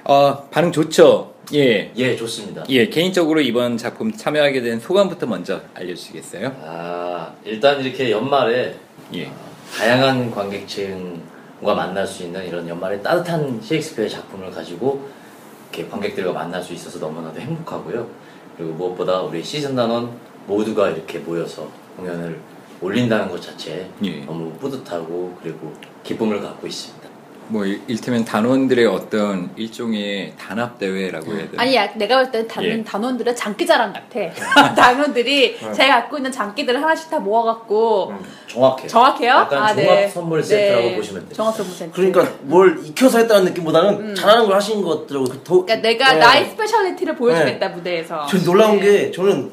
어, 0.04 0.48
반응 0.52 0.70
좋죠? 0.70 1.34
예. 1.52 1.90
예 1.96 2.14
좋습니다. 2.14 2.64
예, 2.68 2.88
개인적으로 2.88 3.40
이번 3.40 3.76
작품 3.76 4.12
참여하게 4.12 4.62
된 4.62 4.78
소감부터 4.78 5.26
먼저 5.26 5.60
알려주시겠어요? 5.74 6.54
아 6.64 7.34
일단 7.44 7.80
이렇게 7.80 8.12
연말에 8.12 8.76
예. 9.16 9.32
다양한 9.76 10.30
관객층과 10.30 11.74
만날 11.74 12.06
수 12.06 12.22
있는 12.22 12.46
이런 12.46 12.68
연말에 12.68 13.02
따뜻한 13.02 13.60
셰익스피어의 13.60 14.08
작품을 14.08 14.52
가지고 14.52 15.08
이렇게 15.72 15.90
관객들과 15.90 16.32
만날 16.32 16.62
수 16.62 16.72
있어서 16.72 17.00
너무나도 17.00 17.40
행복하고요. 17.40 18.06
그리고 18.56 18.74
무엇보다 18.74 19.22
우리 19.22 19.42
시즌 19.42 19.74
단원 19.74 20.31
모두가 20.46 20.90
이렇게 20.90 21.18
모여서 21.18 21.68
공연을 21.96 22.38
올린다는 22.80 23.28
것 23.28 23.40
자체에 23.40 23.86
예. 24.04 24.24
너무 24.24 24.52
뿌듯하고 24.54 25.36
그리고 25.42 25.72
기쁨을 26.02 26.40
갖고 26.40 26.66
있습니다. 26.66 27.02
뭐, 27.48 27.66
일- 27.66 27.82
일테면 27.86 28.24
단원들의 28.24 28.86
어떤 28.86 29.50
일종의 29.56 30.32
단합 30.38 30.78
대회라고 30.78 31.32
해야 31.34 31.50
되나? 31.50 31.62
아니, 31.62 31.74
야, 31.76 31.92
내가 31.96 32.16
볼 32.22 32.30
때는 32.30 32.48
다른 32.48 32.78
예. 32.78 32.84
단원들은 32.84 33.36
장기자랑 33.36 33.92
같아. 33.92 34.32
단원들이 34.74 35.58
제가 35.58 36.00
갖고 36.00 36.16
있는 36.16 36.32
장기들을 36.32 36.80
하나씩 36.82 37.10
다 37.10 37.18
모아갖고 37.18 38.14
정확해요. 38.48 38.88
정확해요? 38.88 39.30
약간 39.32 39.62
아, 39.62 39.74
종합 39.74 39.76
네. 39.76 40.08
선물 40.08 40.42
세트라고 40.42 40.82
네. 40.88 40.96
보시면 40.96 41.22
돼요. 41.26 41.34
종합 41.34 41.54
선물 41.54 41.74
세트. 41.74 41.92
그러니까 41.92 42.32
뭘 42.42 42.80
익혀서 42.86 43.18
했다는 43.18 43.44
느낌보다는 43.46 44.14
잘하는 44.14 44.46
걸 44.46 44.56
하신 44.56 44.82
것 44.82 45.00
같더라고요. 45.02 45.28
그 45.30 45.40
더, 45.44 45.64
그러니까 45.64 45.76
내가 45.88 46.12
네. 46.14 46.18
나의 46.20 46.46
speciality를 46.50 47.16
보여주겠다 47.16 47.68
무대에서. 47.68 48.24
전 48.26 48.44
놀라운 48.44 48.78
네. 48.78 48.84
게 48.84 49.10
저는 49.12 49.52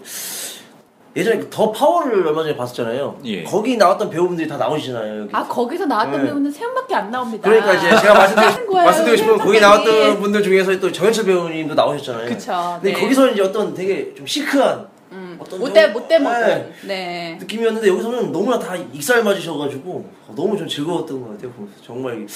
예전에 1.16 1.38
그 1.40 1.56
더 1.56 1.72
파워를 1.72 2.28
얼마 2.28 2.44
전에 2.44 2.56
봤었잖아요. 2.56 3.20
예. 3.26 3.44
거기 3.44 3.78
나왔던 3.78 4.10
배우분들이 4.12 4.48
다 4.48 4.58
나오시잖아요. 4.58 5.22
여기. 5.22 5.30
아 5.36 5.44
거기서 5.48 5.86
나왔던 5.88 6.22
네. 6.22 6.28
배우는 6.28 6.52
세 6.52 6.64
명밖에 6.66 6.94
안 6.96 7.10
나옵니다. 7.10 7.50
그러니까 7.50 7.74
이제 7.74 7.90
제가 8.02 8.14
말씀드리고, 8.14 8.72
거예요, 8.72 8.86
말씀드리고 8.86 9.18
싶은 9.18 9.38
건 9.38 9.46
거기. 9.48 9.60
나왔던 9.60 10.20
분들 10.22 10.44
중에서 10.44 10.80
또 10.80 10.92
정현철 10.92 11.26
배우님도 11.26 11.74
나오셨잖아요. 11.74 12.28
그쵸, 12.30 12.80
근데 12.82 12.94
네. 12.94 13.02
거기서 13.02 13.30
이제 13.32 13.42
어떤 13.42 13.74
되게 13.74 14.14
좀 14.14 14.28
시크한 14.28 14.88
음, 15.12 15.36
어떤 15.40 15.60
못돼 15.60 15.86
좀- 15.86 15.94
못돼 15.94 16.20
네. 16.20 16.24
먹은. 16.24 16.74
네. 16.88 17.38
느낌이었는데 17.40 17.88
여기서는 17.88 18.32
너무나 18.32 18.60
다 18.60 18.76
익살 18.76 19.24
맞으셔가지고 19.24 20.08
너무 20.36 20.56
좀 20.58 20.68
즐거웠던 20.68 21.22
것 21.22 21.30
같아요. 21.32 21.52
정말 21.84 22.28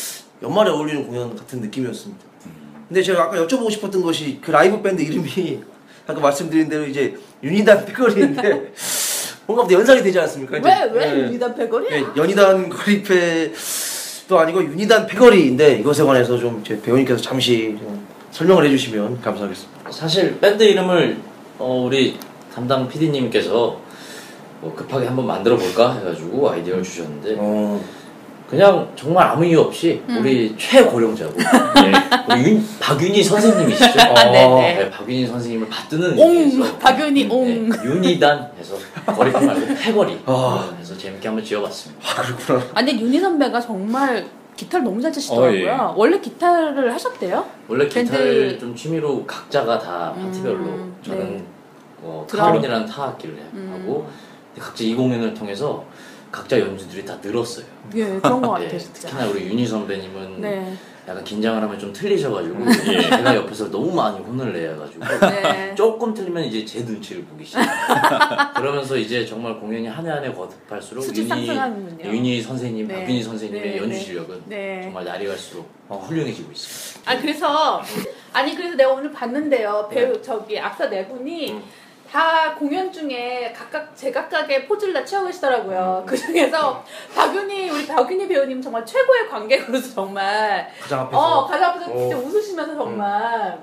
연말에 0.42 0.72
어울리는 0.72 1.06
공연 1.08 1.36
같은 1.36 1.62
느낌이었습니다. 1.62 2.24
근데 2.88 3.02
제가 3.04 3.24
아까 3.24 3.38
여쭤보고 3.38 3.70
싶었던 3.72 4.02
것이 4.02 4.40
그 4.42 4.50
라이브 4.52 4.82
밴드 4.82 5.02
이름이 5.04 5.62
아까 6.06 6.20
말씀드린 6.20 6.68
대로 6.68 6.86
이제 6.86 7.16
유니단 7.42 7.86
패거리인데 7.86 8.74
뭔가 9.46 9.68
또 9.68 9.74
연상이 9.74 10.02
되지 10.02 10.20
않습니까? 10.20 10.58
이제, 10.58 10.70
왜왜 10.94 11.14
네. 11.14 11.20
유니단 11.28 11.56
패거리야? 11.56 11.90
네, 11.90 12.06
연희단 12.16 12.70
거리패도 12.70 14.40
아니고 14.40 14.64
유니단 14.64 15.08
패거리인데 15.08 15.80
이것에 15.80 16.04
관해서 16.04 16.38
좀 16.38 16.64
배우님께서 16.64 17.22
잠시 17.22 17.76
좀 17.78 18.06
설명을 18.32 18.66
해주시면 18.66 19.22
감사하겠습니다. 19.22 19.92
사실 19.92 20.40
밴드 20.40 20.64
이름을 20.64 21.18
어, 21.60 21.84
우리 21.86 22.18
담당 22.54 22.88
PD님께서 22.88 23.80
뭐 24.62 24.74
급하게 24.76 25.08
한번 25.08 25.28
만들어 25.28 25.58
볼까 25.58 25.94
해가지고 25.96 26.50
아이디어를 26.50 26.84
주셨는데 26.84 27.36
어, 27.38 27.84
그냥 28.54 28.88
정말 28.96 29.28
아무 29.28 29.44
이유 29.44 29.62
없이 29.62 30.02
음. 30.08 30.18
우리 30.20 30.56
최고령자고 30.58 31.34
예. 31.42 32.34
우리 32.36 32.44
윤, 32.52 32.66
박윤희 32.80 33.24
선생님이시죠? 33.24 34.00
아, 34.02 34.14
네네. 34.14 34.76
네, 34.76 34.90
박윤희 34.92 35.26
선생님을 35.26 35.70
받드는 35.70 36.20
옹 36.20 36.30
의미에서 36.38 36.78
박윤희 36.78 37.28
옹. 37.32 37.70
네, 37.70 37.78
윤희단 37.84 38.52
해서 38.60 38.76
거리판 39.08 39.44
말고 39.46 39.74
패거리 39.76 40.20
아. 40.28 40.72
해서 40.80 40.96
재밌게 40.96 41.28
한번 41.28 41.44
지어봤습니다. 41.44 42.02
아 42.08 42.22
그렇구나. 42.22 42.60
아 42.76 42.86
근데 42.86 42.92
윤희 43.00 43.20
선배가 43.20 43.60
정말 43.60 44.24
기타를 44.56 44.84
너무 44.86 45.02
잘 45.02 45.12
치시더라고요. 45.12 45.72
어, 45.72 45.90
예. 45.90 45.94
원래 45.98 46.20
기타를 46.20 46.94
하셨대요? 46.94 47.44
원래 47.68 47.90
밴드- 47.90 48.12
기타를 48.12 48.60
좀 48.60 48.76
취미로 48.76 49.26
각자가 49.26 49.80
다 49.80 50.14
파트별로 50.16 50.58
음, 50.60 50.96
저는 51.04 51.38
네. 51.38 51.44
어. 52.04 52.24
드럼이라는 52.30 52.86
타악기를 52.86 53.36
해- 53.36 53.42
음. 53.54 53.80
하고 53.82 54.08
근데 54.54 54.64
각자 54.68 54.84
이 54.84 54.94
공연을 54.94 55.34
통해서 55.34 55.84
각자 56.34 56.60
연주들이 56.60 57.06
다 57.06 57.16
늘었어요. 57.22 57.64
예 57.96 58.06
그런 58.20 58.42
것 58.42 58.50
같아요 58.50 58.70
네, 58.70 58.78
진짜. 58.80 59.08
특히나 59.08 59.28
우리 59.30 59.46
윤희 59.46 59.68
선배님은 59.68 60.42
네. 60.42 60.74
약간 61.08 61.24
긴장을 61.24 61.62
하면 61.62 61.78
좀 61.78 61.94
틀리셔가지고 61.94 62.66
예. 62.94 63.02
제가 63.04 63.36
옆에서 63.36 63.70
너무 63.70 63.94
많이 63.94 64.18
혼을 64.20 64.52
내가지고 64.54 65.04
네. 65.30 65.76
조금 65.76 66.12
틀리면 66.14 66.46
이제 66.46 66.66
제 66.66 66.80
눈치를 66.80 67.24
보기 67.26 67.46
시작. 67.46 67.62
그러면서 68.56 68.98
이제 68.98 69.24
정말 69.26 69.60
공연이 69.60 69.86
한 69.86 70.06
해 70.06 70.10
한 70.10 70.24
해 70.24 70.34
거듭할수록 70.34 71.04
상승하는군요. 71.04 72.10
윤희 72.10 72.42
선생님, 72.42 72.88
네. 72.88 72.96
박윤희 73.02 73.22
선생님의 73.22 73.62
네, 73.72 73.78
연주 73.78 73.90
네. 73.90 74.00
실력은 74.00 74.42
네. 74.48 74.82
정말 74.86 75.04
날이 75.06 75.28
갈수록 75.28 75.70
훌륭해지고 75.90 76.52
있습니다. 76.52 77.12
아 77.12 77.20
그래서 77.22 77.82
아니 78.32 78.56
그래서 78.56 78.76
내가 78.76 78.94
오늘 78.94 79.12
봤는데요 79.12 79.90
배우 79.92 80.20
저기 80.22 80.58
악사 80.60 80.90
네 80.90 81.08
분이 81.08 81.52
음. 81.52 81.64
다 82.14 82.54
공연 82.54 82.92
중에 82.94 83.52
각각 83.58 83.96
제각각의 83.96 84.68
포즈를 84.68 84.94
다 84.94 85.04
취하고 85.04 85.26
계시더라고요. 85.26 86.04
그 86.06 86.16
중에서 86.16 86.84
박윤희 87.16 87.72
우리 87.72 87.88
박윤희 87.88 88.28
배우님 88.28 88.62
정말 88.62 88.86
최고의 88.86 89.28
관객으로서 89.28 89.96
정말 89.96 90.70
가장 90.80 91.00
앞에서. 91.02 91.18
어 91.20 91.48
가장 91.48 91.72
앞에서 91.72 91.98
진짜 91.98 92.16
어. 92.16 92.20
웃으시면서 92.22 92.76
정말 92.76 93.58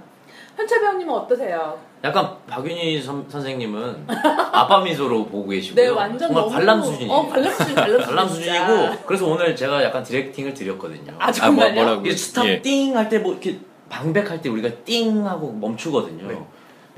현철 0.57 0.81
배우님은 0.81 1.15
어떠세요? 1.15 1.79
약간 2.03 2.29
박윤희 2.49 3.01
선, 3.01 3.25
선생님은 3.29 4.07
아빠 4.09 4.81
미소로 4.81 5.27
보고 5.27 5.49
계시고요. 5.51 5.85
네 5.85 5.89
완전 5.89 6.19
정말 6.35 6.43
너무 6.43 6.53
관람 6.53 6.83
수준이에요. 6.83 7.13
어 7.13 7.29
관람 7.29 7.53
수준 7.53 7.75
관람 7.77 8.01
수준 8.01 8.03
관람. 8.17 8.29
수준 8.29 8.55
이고 8.57 9.03
그래서 9.07 9.27
오늘 9.29 9.55
제가 9.55 9.85
약간 9.85 10.03
directing을 10.03 10.55
드렸거든요. 10.55 11.13
아 11.21 11.31
정말요? 11.31 11.73
뭐, 11.75 11.85
뭐라고? 11.85 12.05
이게 12.05 12.17
stop 12.17 12.47
예. 12.47 12.61
띵할 12.61 13.09
때 13.09 13.21
뭐 13.21 13.31
이렇게 13.31 13.61
방백할 13.89 14.43
때 14.43 14.49
우리가 14.49 14.69
띵 14.85 15.25
하고 15.25 15.53
멈추거든요. 15.53 16.27
네. 16.27 16.37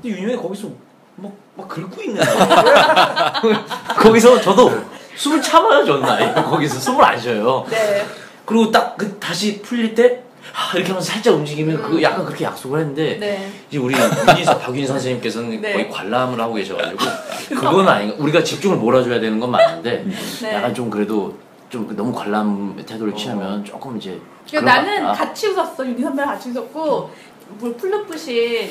근데 0.01 0.17
윤영이 0.17 0.35
거기서 0.41 0.69
막, 1.15 1.31
막 1.55 1.67
긁고 1.67 2.01
있는 2.01 2.21
거예요. 2.23 2.47
거기서 3.99 4.41
저도 4.41 4.71
숨을 5.15 5.41
참아요, 5.41 5.85
저는 5.85 6.09
아예. 6.09 6.33
거기서 6.33 6.79
숨을 6.79 7.03
안 7.03 7.19
쉬어요. 7.19 7.65
네. 7.69 8.05
그리고 8.45 8.71
딱 8.71 8.95
그 8.97 9.17
다시 9.19 9.61
풀릴 9.61 9.95
때 9.95 10.21
하, 10.51 10.75
이렇게 10.77 10.89
하면서 10.91 11.11
살짝 11.11 11.33
움직이면 11.35 11.81
그 11.81 12.01
약간 12.03 12.25
그렇게 12.25 12.45
약속을 12.45 12.79
했는데 12.81 13.17
네. 13.19 13.51
이제 13.69 13.77
우리 13.79 13.95
선- 13.95 14.59
박윤희 14.59 14.85
선생님께서는 14.85 15.61
네. 15.61 15.73
거의 15.73 15.89
관람을 15.89 16.39
하고 16.39 16.53
계셔가지고 16.55 16.97
그건 17.55 17.87
아닌가 17.87 18.15
우리가 18.19 18.43
집중을 18.43 18.77
몰아줘야 18.77 19.19
되는 19.19 19.39
건 19.39 19.51
맞는데 19.51 20.05
네. 20.41 20.53
약간 20.53 20.73
좀 20.75 20.89
그래도 20.89 21.35
좀 21.69 21.91
너무 21.95 22.13
관람 22.13 22.75
태도를 22.85 23.15
취하면 23.15 23.63
조금 23.65 23.97
이제 23.97 24.19
그러니까 24.47 24.75
나는. 24.81 25.11
같이 25.13 25.47
웃었어 25.47 25.85
윤희 25.87 26.01
선배랑 26.03 26.33
같이 26.33 26.49
웃었고 26.51 27.09
물 27.59 27.73
풀르푸신 27.75 28.69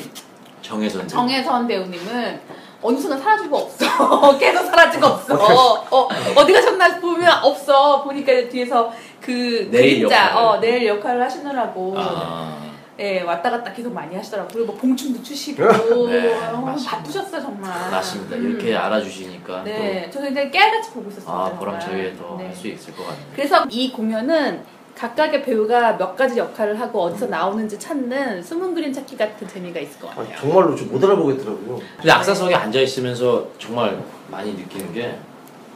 정혜선 0.63 1.07
정혜선 1.07 1.67
배우님은 1.67 2.41
어느 2.81 2.97
순간 2.97 3.19
사라지고 3.19 3.57
없어. 3.57 3.85
계속 4.39 4.65
사라지고 4.65 5.05
없어. 5.05 5.35
어, 5.35 5.87
어, 5.91 6.09
어디 6.35 6.51
가셨나 6.51 6.99
보면 6.99 7.31
없어. 7.43 8.03
보니까 8.03 8.31
뒤에서 8.49 8.91
그 9.21 9.69
내일 9.71 9.95
그림자, 9.99 10.25
역할을. 10.31 10.37
어, 10.37 10.59
내일 10.59 10.87
역할을 10.87 11.23
하시느라고 11.23 11.93
아, 11.97 12.57
예, 12.99 13.21
왔다 13.21 13.49
갔다 13.51 13.71
계속 13.71 13.93
많이 13.93 14.13
하시더라고요. 14.15 14.49
그리고 14.53 14.73
뭐 14.73 14.75
봉춤도 14.81 15.23
추시고 15.23 15.63
네, 16.09 16.33
어, 16.51 16.57
맞습니다. 16.57 16.97
바쁘셨어요 16.97 17.41
정말. 17.41 17.71
맞습니다. 17.91 18.35
음. 18.35 18.49
이렇게 18.49 18.75
알아주시니까 18.75 19.63
네, 19.63 20.09
저는 20.11 20.31
이제 20.31 20.49
깨알같이 20.49 20.89
보고 20.91 21.05
또 21.05 21.09
있었어요. 21.11 21.35
아, 21.35 21.43
정말. 21.49 21.59
보람 21.59 21.79
저희에 21.79 22.15
더 22.17 22.35
네. 22.37 22.47
할수 22.47 22.67
있을 22.67 22.93
것 22.95 23.05
같네요. 23.07 23.25
그래서 23.33 23.65
이 23.69 23.91
공연은 23.93 24.63
각각의 24.97 25.43
배우가 25.43 25.97
몇 25.97 26.15
가지 26.15 26.37
역할을 26.37 26.79
하고 26.79 27.01
어디서 27.03 27.27
나오는지 27.27 27.77
찾는 27.79 28.41
숨은 28.43 28.73
그림 28.75 28.93
찾기 28.93 29.17
같은 29.17 29.47
재미가 29.47 29.79
있을 29.79 29.99
것 29.99 30.07
아니, 30.17 30.29
같아요. 30.29 30.39
정말로 30.39 30.75
좀 30.75 30.89
못 30.93 31.03
알아보겠더라고요. 31.03 31.79
근데 31.97 32.11
악사석에 32.11 32.53
앉아 32.53 32.79
있으면서 32.79 33.47
정말 33.57 33.99
많이 34.29 34.53
느끼는 34.53 34.93
게 34.93 35.17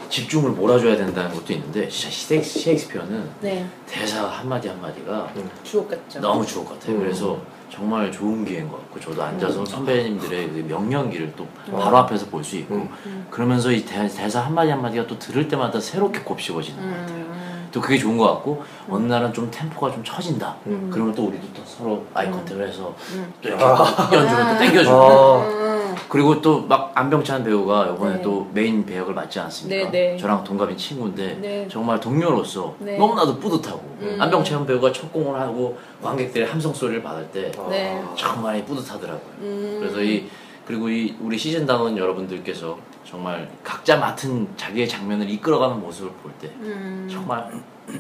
집중을 0.10 0.52
몰아줘야 0.52 0.96
된다는 0.96 1.32
것도 1.34 1.52
있는데 1.54 1.88
진짜 1.90 2.42
셰익스피어는 2.42 3.30
네, 3.42 3.66
대사 3.88 4.26
한마디 4.26 4.68
한마디가 4.70 5.34
주옥 5.64 5.90
같죠. 5.90 6.22
너무 6.22 6.46
주옥 6.46 6.70
같아요. 6.70 6.96
음. 6.96 7.00
그래서 7.02 7.38
정말 7.70 8.10
좋은 8.12 8.46
기회인 8.46 8.70
것 8.70 8.78
같고 8.78 9.00
저도 9.02 9.22
앉아서 9.24 9.66
선배님들의 9.66 10.48
그 10.50 10.66
명연기를 10.70 11.34
또 11.36 11.46
음. 11.68 11.74
바로 11.74 11.98
앞에서 11.98 12.28
볼 12.28 12.44
수 12.44 12.56
있고 12.58 12.76
음. 12.76 12.90
음. 13.08 13.28
그러면서 13.30 13.72
이 13.72 13.84
대, 13.84 14.08
대사 14.08 14.40
한마디 14.42 14.70
한마디가 14.70 15.08
또 15.08 15.18
들을 15.20 15.48
때마다 15.48 15.80
새롭게 15.82 16.20
곱씹어지는 16.22 16.80
것 16.90 16.98
같아요. 16.98 17.37
음, 17.68 17.72
또 17.72 17.82
그게 17.82 17.98
좋은 17.98 18.18
것 18.18 18.26
같고 18.28 18.64
어느 18.90 19.06
날은 19.06 19.34
좀 19.34 19.50
템포가 19.52 19.92
좀 19.92 20.04
처진다. 20.04 20.56
음. 20.68 20.90
그러면 20.92 21.14
또 21.14 21.26
우리도 21.28 21.48
또 21.54 21.62
서로 21.66 22.06
eye 22.14 22.30
contact을 22.32 22.68
해서 22.68 22.96
음. 23.14 23.34
또 23.42 23.50
이렇게 23.50 23.64
또 23.64 24.16
연주를 24.18 24.46
또 24.48 24.58
땡겨주고 24.60 24.96
아, 24.96 25.38
음. 25.48 25.96
그리고 26.10 26.42
또 26.42 26.58
막 26.68 26.92
안병찬 26.96 27.44
배우가 27.44 27.88
이번에 27.94 28.16
네. 28.18 28.22
또 28.22 28.48
메인 28.54 28.86
배역을 28.86 29.14
맡지 29.14 29.40
않았습니까? 29.40 29.92
네, 29.92 30.12
네. 30.12 30.18
저랑 30.18 30.44
동갑인 30.44 30.76
친구인데 30.78 31.38
네. 31.42 31.68
정말 31.70 32.00
동료로서 32.00 32.76
네. 32.80 32.98
너무나도 32.98 33.40
뿌듯하고 33.40 33.82
음. 34.02 34.18
안병찬 34.20 34.66
배우가 34.66 34.92
첫 34.92 35.12
공을 35.14 35.40
하고 35.40 35.78
관객들의 36.02 36.48
함성 36.48 36.74
소리를 36.74 37.02
받을 37.04 37.28
때 37.32 37.52
네. 37.70 38.02
정말 38.16 38.64
뿌듯하더라고요. 38.66 39.32
음. 39.42 39.78
그래서 39.80 40.02
이 40.02 40.28
그리고 40.66 40.90
이 40.90 41.16
우리 41.22 41.38
시즌 41.38 41.66
단원 41.66 41.98
여러분들께서 41.98 42.78
정말 43.10 43.50
각자 43.64 43.98
맡은 43.98 44.48
자기의 44.58 44.88
장면을 44.88 45.30
이끌어가는 45.30 45.80
모습을 45.80 46.12
볼 46.22 46.32
때 46.42 46.48
음. 46.60 47.08
정말 47.10 47.50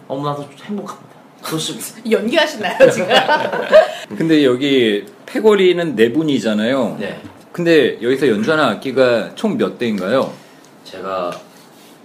너무나도 0.07 0.47
행복합니다. 0.63 1.15
좋습니다. 1.47 1.87
연기하시나요 2.11 2.91
지금? 2.91 3.07
근데 4.17 4.43
여기 4.43 5.05
패거리는 5.25 5.95
네 5.95 6.11
분이잖아요. 6.11 6.97
네, 6.99 7.21
근데 7.53 8.01
여기서 8.01 8.27
연주하는 8.27 8.63
악기가 8.65 9.33
총 9.35 9.57
몇 9.57 9.77
대인가요? 9.79 10.31
제가 10.83 11.31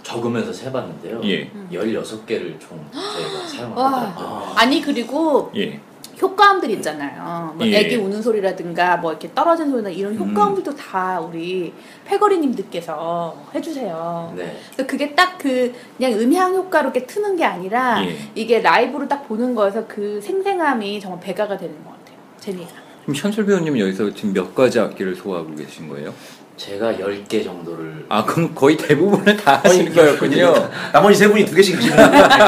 적으면서 0.01 0.51
세봤는데요. 0.53 1.21
예. 1.25 1.49
16개를 1.71 2.59
총 2.59 2.83
저희가 2.91 3.39
와. 3.39 3.47
사용하더라고요. 3.47 4.53
아니 4.55 4.81
그리고 4.81 5.51
예. 5.55 5.79
효과음들 6.23 6.69
있잖아요. 6.71 7.53
뭐 7.55 7.67
예. 7.67 7.79
애기 7.79 7.97
우는 7.97 8.21
소리라든가 8.21 8.97
뭐 8.97 9.11
이렇게 9.11 9.29
떨어진 9.35 9.69
소리나 9.69 9.89
이런 9.89 10.17
효과음들도 10.17 10.75
다 10.75 11.19
우리 11.19 11.73
패거리님들께서 12.05 13.35
해주세요. 13.53 14.33
네. 14.35 14.57
그래서 14.75 14.87
그게 14.89 15.13
딱 15.13 15.33
그 15.43 15.73
그냥 15.97 16.13
음향 16.13 16.55
효과로 16.55 16.89
이렇게 16.89 17.05
트는 17.05 17.35
게 17.35 17.43
아니라 17.43 18.01
예. 18.05 18.15
이게 18.33 18.61
라이브로 18.61 19.09
딱 19.09 19.27
보는 19.27 19.53
거에서 19.53 19.85
그 19.87 20.21
생생함이 20.23 21.01
정말 21.01 21.19
배가가 21.19 21.57
되는 21.57 21.75
것 21.83 21.89
같아요. 21.91 22.17
재미가. 22.39 22.71
그럼 23.03 23.15
현철 23.15 23.45
배우님 23.45 23.77
여기서 23.77 24.13
지금 24.13 24.31
몇 24.31 24.55
가지 24.55 24.79
악기를 24.79 25.17
소화하고 25.17 25.53
계신 25.55 25.89
거예요? 25.89 26.13
제가 26.55 26.93
10개 26.93 27.43
정도를 27.43 28.05
아 28.07 28.23
그럼 28.23 28.55
거의 28.55 28.77
대부분은 28.77 29.35
다 29.35 29.59
하시는 29.61 29.93
거였군요. 29.93 30.53
나머지 30.93 31.17
세 31.17 31.27
분이 31.27 31.43
두 31.45 31.53
개씩 31.55 31.75
하시는 31.75 31.97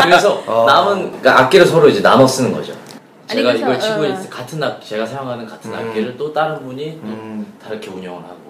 그래서 0.03 0.41
어. 0.47 0.65
남은 0.65 1.19
그러니까 1.19 1.41
악기를 1.41 1.65
서로 1.65 1.89
이제 1.89 2.01
나눠 2.01 2.25
쓰는 2.25 2.53
거죠. 2.53 2.73
아니, 3.27 3.39
제가 3.39 3.53
그래서, 3.53 3.65
이걸 3.65 3.79
치고 3.79 4.01
어. 4.01 4.05
있을 4.05 4.29
같은 4.29 4.63
악 4.63 4.81
제가 4.81 5.05
사용하는 5.05 5.45
같은 5.45 5.73
음. 5.73 5.77
악기를 5.77 6.17
또 6.17 6.31
다른 6.31 6.63
분이 6.63 6.99
또 7.01 7.07
음. 7.07 7.53
다르게 7.61 7.89
운영을 7.89 8.23
하고 8.23 8.45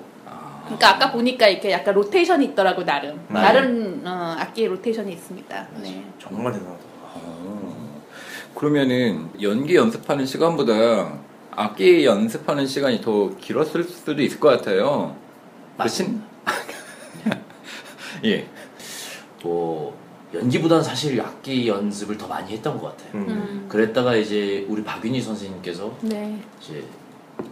그러니까 0.65 0.95
아까 0.95 1.11
보니까 1.11 1.47
이렇게 1.47 1.71
약간 1.71 1.93
로테이션이 1.93 2.45
있더라고 2.47 2.83
나름. 2.83 3.19
네. 3.29 3.35
다른 3.35 4.01
어, 4.05 4.35
악기의 4.39 4.69
로테이션이 4.69 5.13
있습니다. 5.13 5.67
네. 5.81 6.03
정말 6.19 6.53
대단하다. 6.53 6.79
어, 7.13 8.01
그러면은 8.55 9.29
연기 9.41 9.75
연습하는 9.75 10.25
시간보다 10.25 11.19
악기 11.51 12.05
연습하는 12.05 12.65
시간이 12.65 13.01
더 13.01 13.29
길었을 13.37 13.83
수도 13.83 14.19
있을 14.21 14.39
것 14.39 14.49
같아요. 14.49 15.15
그렇진? 15.77 16.23
예. 18.25 18.47
뭐 19.43 19.95
연기보다는 20.35 20.83
사실 20.83 21.19
악기 21.21 21.67
연습을 21.67 22.17
더 22.17 22.27
많이 22.27 22.53
했던 22.53 22.79
것 22.79 22.95
같아요. 22.95 23.09
음. 23.15 23.27
음. 23.29 23.65
그랬다가 23.69 24.15
이제 24.15 24.65
우리 24.69 24.83
박윤희 24.83 25.21
선생님께서 25.21 25.91
네. 26.01 26.39
이제 26.61 26.83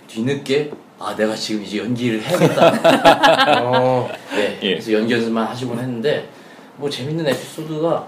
뒤늦게 0.08 0.72
아 1.00 1.16
내가 1.16 1.36
지금 1.36 1.64
이제 1.64 1.80
연기를 1.80 2.22
해야겠다. 2.22 3.64
어, 3.64 4.10
네, 4.32 4.60
예. 4.62 4.70
그래서 4.72 4.94
연기 4.94 5.14
연습만 5.14 5.48
하시곤 5.48 5.80
했는데 5.80 6.30
뭐 6.78 6.90
재밌는 6.90 7.28
에피소드가 7.28 8.08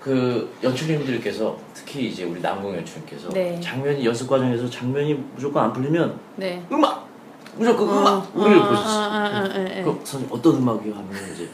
그 0.00 0.54
연출님들께서 0.62 1.56
특히 1.72 2.08
이제 2.08 2.24
우리 2.24 2.40
남궁 2.40 2.74
연출님께서 2.76 3.30
네. 3.30 3.58
장면이 3.60 4.04
연습 4.04 4.28
과정에서 4.28 4.68
장면이 4.68 5.14
무조건 5.34 5.64
안 5.64 5.72
풀리면 5.72 6.18
네. 6.36 6.62
음악 6.70 7.08
무조건 7.56 7.88
음악 7.88 8.08
어, 8.08 8.30
우리를 8.34 8.58
어, 8.58 8.68
보셨어요. 8.68 9.04
어, 9.04 9.14
어, 9.14 9.18
어, 9.18 9.38
어, 9.38 9.80
어. 9.80 9.84
그 9.84 10.00
선생님 10.04 10.28
어떤 10.30 10.56
음악이요 10.56 10.94
하면 10.94 11.32
이제 11.32 11.48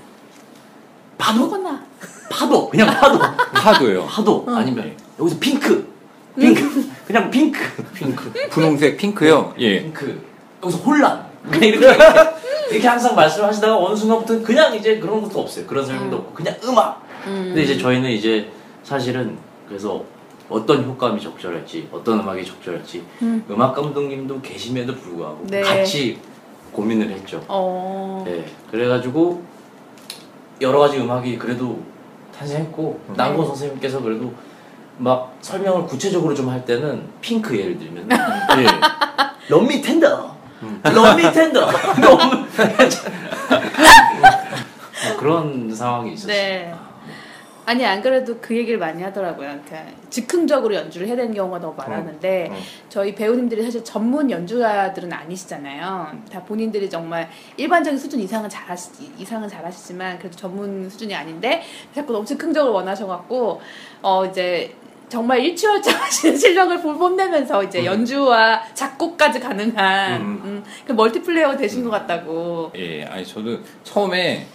아무거나. 1.18 1.89
파도 2.40 2.68
그냥 2.70 2.86
파도. 2.86 3.18
파도요. 3.52 4.06
파도. 4.06 4.44
아니면 4.48 4.96
여기서 5.18 5.38
핑크. 5.38 5.86
핑크. 6.38 6.88
그냥 7.06 7.30
핑크. 7.30 7.60
핑크. 7.92 8.32
분홍색 8.50 8.96
핑크요. 8.96 9.54
예. 9.58 9.82
핑크. 9.82 10.22
여기서 10.62 10.78
혼란. 10.78 11.26
그냥 11.50 11.64
이렇게 11.64 11.86
이렇게. 12.70 12.88
항상 12.88 13.14
말씀하시다가 13.14 13.76
어느 13.76 13.94
순간부터 13.94 14.42
그냥 14.42 14.74
이제 14.74 14.98
그런 14.98 15.20
것도 15.20 15.40
없어요. 15.40 15.66
그런 15.66 15.84
설명도 15.84 16.16
없고 16.16 16.32
그냥 16.32 16.56
음악. 16.64 17.06
음. 17.26 17.44
근데 17.48 17.62
이제 17.62 17.76
저희는 17.76 18.08
이제 18.10 18.50
사실은 18.82 19.36
그래서 19.68 20.02
어떤 20.48 20.84
효과음이 20.84 21.20
적절할지 21.20 21.88
어떤 21.92 22.20
음악이 22.20 22.44
적절할지 22.44 23.04
음. 23.22 23.44
음. 23.50 23.60
악 23.60 23.74
감독님도 23.74 24.40
계심에도 24.40 24.94
불구하고 24.94 25.46
네. 25.48 25.60
같이 25.60 26.18
고민을 26.72 27.10
했죠. 27.10 27.44
어. 27.48 28.24
네. 28.26 28.46
그래가지고 28.70 29.42
여러 30.62 30.78
가지 30.78 30.98
음악이 30.98 31.38
그래도 31.38 31.89
탄생했고 32.40 33.00
음. 33.10 33.14
남고 33.16 33.42
네. 33.42 33.48
선생님께서 33.48 34.00
그래도 34.00 34.32
막 34.96 35.36
설명을 35.40 35.86
구체적으로 35.86 36.34
좀 36.34 36.50
할 36.50 36.64
때는 36.64 37.06
핑크 37.20 37.56
예를 37.58 37.78
들면 37.78 38.08
예. 38.10 38.66
럼미 39.48 39.80
텐더 39.82 40.34
음. 40.62 40.80
럼미 40.82 41.22
텐더 41.32 41.70
너무 42.00 42.18
뭐 45.06 45.16
그런 45.18 45.74
상황이 45.74 46.14
있었어요 46.14 46.34
네. 46.34 46.74
아니 47.66 47.84
안 47.84 48.02
그래도 48.02 48.38
그 48.40 48.56
얘기를 48.56 48.78
많이 48.78 49.02
하더라고요. 49.02 49.48
그러니까 49.64 49.84
즉흥적으로 50.10 50.74
연주를 50.74 51.06
해야 51.06 51.16
되는 51.16 51.32
경우가 51.34 51.60
너무 51.60 51.74
많았는데 51.76 52.48
어. 52.50 52.56
저희 52.88 53.14
배우님들이 53.14 53.62
사실 53.62 53.84
전문 53.84 54.30
연주가들은 54.30 55.12
아니시잖아요. 55.12 56.12
다 56.32 56.42
본인들이 56.44 56.90
정말 56.90 57.28
일반적인 57.56 57.98
수준 57.98 58.18
이상은 58.20 58.48
잘하시 58.48 58.90
이상은 59.18 59.48
잘하시지만 59.48 60.18
그래도 60.18 60.36
전문 60.36 60.88
수준이 60.90 61.14
아닌데 61.14 61.62
자꾸 61.94 62.12
너무 62.12 62.24
즉흥적으로 62.24 62.72
원하셔갖고 62.74 63.60
어 64.02 64.26
이제 64.26 64.74
정말 65.08 65.40
일취월장하시는 65.40 66.36
실력을 66.38 66.80
볼- 66.80 66.96
뽐내면서 66.96 67.64
이제 67.64 67.84
연주와 67.84 68.62
작곡까지 68.74 69.40
가능한 69.40 70.20
음. 70.20 70.26
음, 70.44 70.64
그 70.86 70.92
멀티플레이어가 70.92 71.56
되신 71.56 71.82
것 71.84 71.90
같다고. 71.90 72.70
예. 72.76 73.04
아니 73.04 73.24
저도 73.26 73.58
처음에 73.82 74.46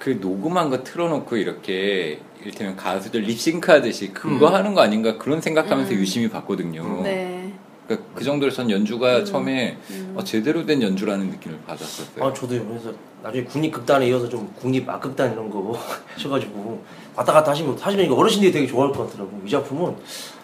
그 0.00 0.18
녹음한 0.20 0.70
거 0.70 0.82
틀어놓고 0.82 1.36
이렇게 1.36 2.20
이를테면 2.40 2.74
가수들 2.74 3.20
립싱크 3.20 3.70
하듯이 3.70 4.12
그거 4.12 4.48
음. 4.48 4.54
하는 4.54 4.74
거 4.74 4.80
아닌가 4.80 5.18
그런 5.18 5.42
생각하면서 5.42 5.92
음. 5.92 5.98
유심히 5.98 6.28
봤거든요. 6.30 7.02
네. 7.02 7.52
그러니까 7.86 8.08
그 8.14 8.24
정도로 8.24 8.50
전 8.50 8.70
연주가 8.70 9.18
음. 9.18 9.24
처음에 9.26 9.76
음. 9.90 10.14
어, 10.16 10.24
제대로 10.24 10.64
된 10.64 10.80
연주라는 10.80 11.28
느낌을 11.28 11.58
받았었어요. 11.66 12.24
아 12.24 12.32
저도요. 12.32 12.66
그래서 12.66 12.94
나중에 13.22 13.44
국립극단에 13.44 14.08
이어서 14.08 14.26
좀 14.26 14.50
국립 14.54 14.88
악극단 14.88 15.34
이런 15.34 15.50
거 15.50 15.78
하셔가지고 16.16 16.82
왔다 17.16 17.32
갔다 17.32 17.50
하시면 17.50 17.76
이거 18.04 18.14
어르신들이 18.14 18.52
되게 18.52 18.66
좋아할 18.66 18.92
것 18.92 19.06
같더라고. 19.06 19.30
이 19.44 19.50
작품은 19.50 19.94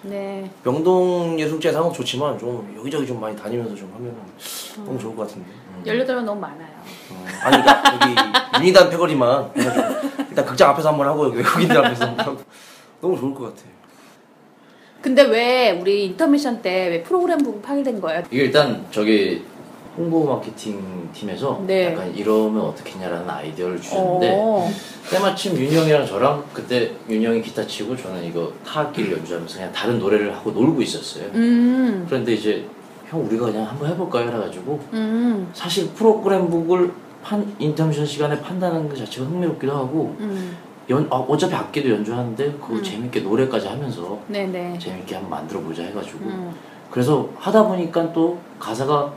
네. 0.03 0.51
명동 0.63 1.39
예술제 1.39 1.73
상업 1.73 1.95
좋지만 1.95 2.39
좀 2.39 2.75
여기저기 2.79 3.07
좀 3.07 3.21
많이 3.21 3.37
다니면서 3.37 3.75
좀 3.75 3.91
하면은 3.95 4.17
너무 4.85 4.99
좋을 4.99 5.17
것 5.17 5.27
같은데. 5.27 5.49
18명 5.87 6.23
너무 6.25 6.41
많아요. 6.41 6.69
어, 7.13 7.25
아니 7.43 7.63
그러니까 7.63 7.83
여기 7.95 8.63
유니단 8.65 8.91
패거리만 8.91 9.53
일단 10.31 10.45
극장 10.45 10.71
앞에서 10.71 10.89
한번 10.91 11.07
하고 11.07 11.23
외국인들 11.29 11.77
앞에서 11.85 12.07
한번 12.07 12.27
하고 12.27 12.39
너무 13.01 13.19
좋을 13.19 13.35
것 13.35 13.45
같아요. 13.55 13.77
근데 15.03 15.23
왜 15.23 15.71
우리 15.71 16.07
인터미션 16.07 16.63
때 16.63 16.89
왜 16.91 17.03
프로그램 17.03 17.39
부분 17.39 17.63
파기된 17.63 18.01
거예요? 18.01 18.23
이게 18.31 18.45
일단 18.45 18.85
저기 18.91 19.45
홍보 19.97 20.25
마케팅 20.25 21.09
팀에서 21.13 21.63
네. 21.67 21.93
약간 21.93 22.15
이러면 22.15 22.61
어떻겠냐라는 22.67 23.29
아이디어를 23.29 23.81
주셨는데 23.81 24.37
어. 24.39 24.71
때마침 25.11 25.57
윤영이랑 25.57 26.07
저랑 26.07 26.45
그때 26.53 26.93
윤영이 27.09 27.43
기타 27.43 27.67
치고 27.67 27.97
저는 27.97 28.25
이거 28.25 28.53
타악기를 28.65 29.13
연주하면서 29.19 29.55
그냥 29.55 29.73
다른 29.73 29.99
노래를 29.99 30.35
하고 30.35 30.51
놀고 30.51 30.83
있었어요. 30.83 31.25
음. 31.35 32.05
그런데 32.09 32.35
이제 32.35 32.67
형 33.09 33.25
우리가 33.25 33.47
그냥 33.47 33.69
한번 33.69 33.91
해볼까요? 33.91 34.29
해가지고 34.29 34.81
음. 34.93 35.49
사실 35.53 35.89
프로그램북을 35.91 36.93
판 37.23 37.55
인터미션 37.59 38.05
시간에 38.05 38.41
판다는 38.41 38.89
것 38.89 38.97
자체가 38.99 39.27
흥미롭기도 39.27 39.73
하고 39.73 40.15
음. 40.21 40.57
연, 40.91 41.07
아, 41.11 41.17
어차피 41.17 41.55
악기도 41.55 41.91
연주하는데 41.91 42.53
그거 42.61 42.75
음. 42.75 42.83
재밌게 42.83 43.21
노래까지 43.21 43.67
하면서 43.67 44.19
네네. 44.29 44.79
재밌게 44.79 45.15
한번 45.15 45.31
만들어 45.31 45.61
보자 45.61 45.83
해가지고 45.83 46.19
음. 46.25 46.55
그래서 46.91 47.29
하다 47.37 47.67
보니까 47.67 48.13
또 48.13 48.39
가사가 48.59 49.13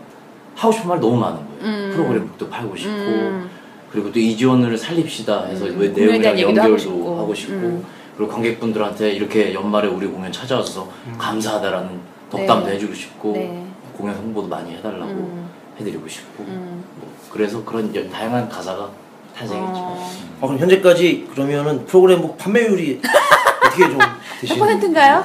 하고 0.60 0.74
싶은 0.74 0.90
말 0.90 1.00
너무 1.00 1.16
많은 1.18 1.38
거예요. 1.38 1.48
음. 1.62 1.92
프로그램북도 1.94 2.50
팔고 2.50 2.76
싶고 2.76 2.92
음. 2.92 3.50
그리고 3.92 4.12
또 4.12 4.20
이지원을 4.20 4.78
살립시다 4.78 5.46
해서 5.46 5.66
음. 5.66 5.78
왜 5.80 5.88
내용이랑 5.90 6.38
얘기도 6.38 6.50
하고 6.50 6.72
연결도 6.72 6.78
싶고. 6.78 7.18
하고 7.20 7.34
싶고, 7.34 7.54
음. 7.54 7.86
그리고 8.18 8.32
관객분들한테 8.34 9.12
이렇게 9.14 9.54
연말에 9.54 9.88
우리 9.88 10.06
공연 10.08 10.30
찾아와서 10.32 10.90
감사하다라는 11.18 11.90
덕담도 12.30 12.68
네. 12.68 12.74
해주고 12.74 12.94
싶고 12.94 13.32
네. 13.34 13.66
공연 13.98 14.16
홍보도 14.18 14.48
많이 14.50 14.74
해달라고 14.76 15.06
음. 15.12 15.50
해드리고 15.80 16.08
싶고 16.10 16.44
음. 16.44 16.84
뭐 17.00 17.10
그래서 17.32 17.64
그런 17.64 17.96
여- 17.96 18.10
다양한 18.10 18.50
가사가 18.50 18.90
탄생했죠. 19.38 19.72
어. 19.74 20.12
아, 20.42 20.46
그럼 20.46 20.60
현재까지 20.60 21.30
그러면은 21.34 21.86
프로그램북 21.86 22.38
판매율이 22.38 23.00
어떻게 23.66 23.84
좀몇 23.86 24.10
되시는? 24.42 24.60
퍼센트인가요? 24.60 25.24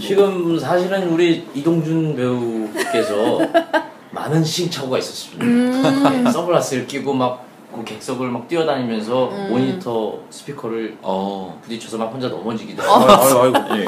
지금 0.00 0.58
사실은 0.58 1.08
우리 1.10 1.46
이동준 1.54 2.16
배우께서 2.16 3.38
많은 4.12 4.44
시행착오가 4.44 4.98
있었습니다. 4.98 5.44
음. 5.44 6.24
선글라스를 6.32 6.86
끼고 6.86 7.12
막 7.12 7.52
그 7.74 7.84
객석을 7.84 8.28
막 8.28 8.46
뛰어다니면서 8.48 9.28
음. 9.30 9.48
모니터 9.50 10.18
스피커를 10.30 10.98
어. 11.02 11.58
부딪혀서 11.62 11.96
막 11.96 12.12
혼자 12.12 12.28
넘어지기도 12.28 12.82
아이고, 12.82 12.94
하고 12.94 13.40
아이고, 13.40 13.58
아이고. 13.58 13.76
예. 13.78 13.84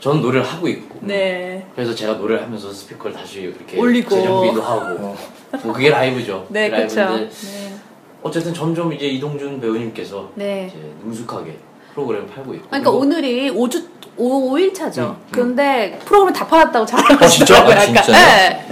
저는 0.00 0.20
노래를 0.20 0.44
하고 0.44 0.66
있고 0.66 0.98
네. 1.02 1.64
그래서 1.76 1.94
제가 1.94 2.14
노래를 2.14 2.42
하면서 2.42 2.72
스피커를 2.72 3.14
다시 3.14 3.42
이렇게 3.42 3.78
올리고. 3.78 4.10
재정비도 4.10 4.62
하고 4.62 5.16
뭐 5.62 5.72
그게 5.72 5.90
라이브죠. 5.90 6.46
네, 6.48 6.68
그렇죠. 6.68 7.00
라이브인데 7.00 7.30
네. 7.30 7.74
어쨌든 8.22 8.52
점점 8.52 8.92
이제 8.92 9.06
이동준 9.06 9.60
배우님께서 9.60 10.30
네. 10.34 10.68
이제 10.68 10.92
능숙하게 11.04 11.56
프로그램을 11.94 12.26
팔고 12.28 12.54
있고 12.54 12.68
그러니까 12.68 12.90
그리고 12.90 13.02
오늘이 13.04 13.50
5주 13.50 13.92
5, 14.16 14.58
일차죠 14.58 15.02
음, 15.02 15.06
음. 15.08 15.28
그런데 15.30 15.98
프로그램 16.04 16.32
다 16.34 16.46
팔았다고 16.46 16.84
자랑하시더라고요. 16.86 17.80
진짜? 17.80 18.00
아. 18.00 18.02
진짜요? 18.02 18.26
네. 18.26 18.71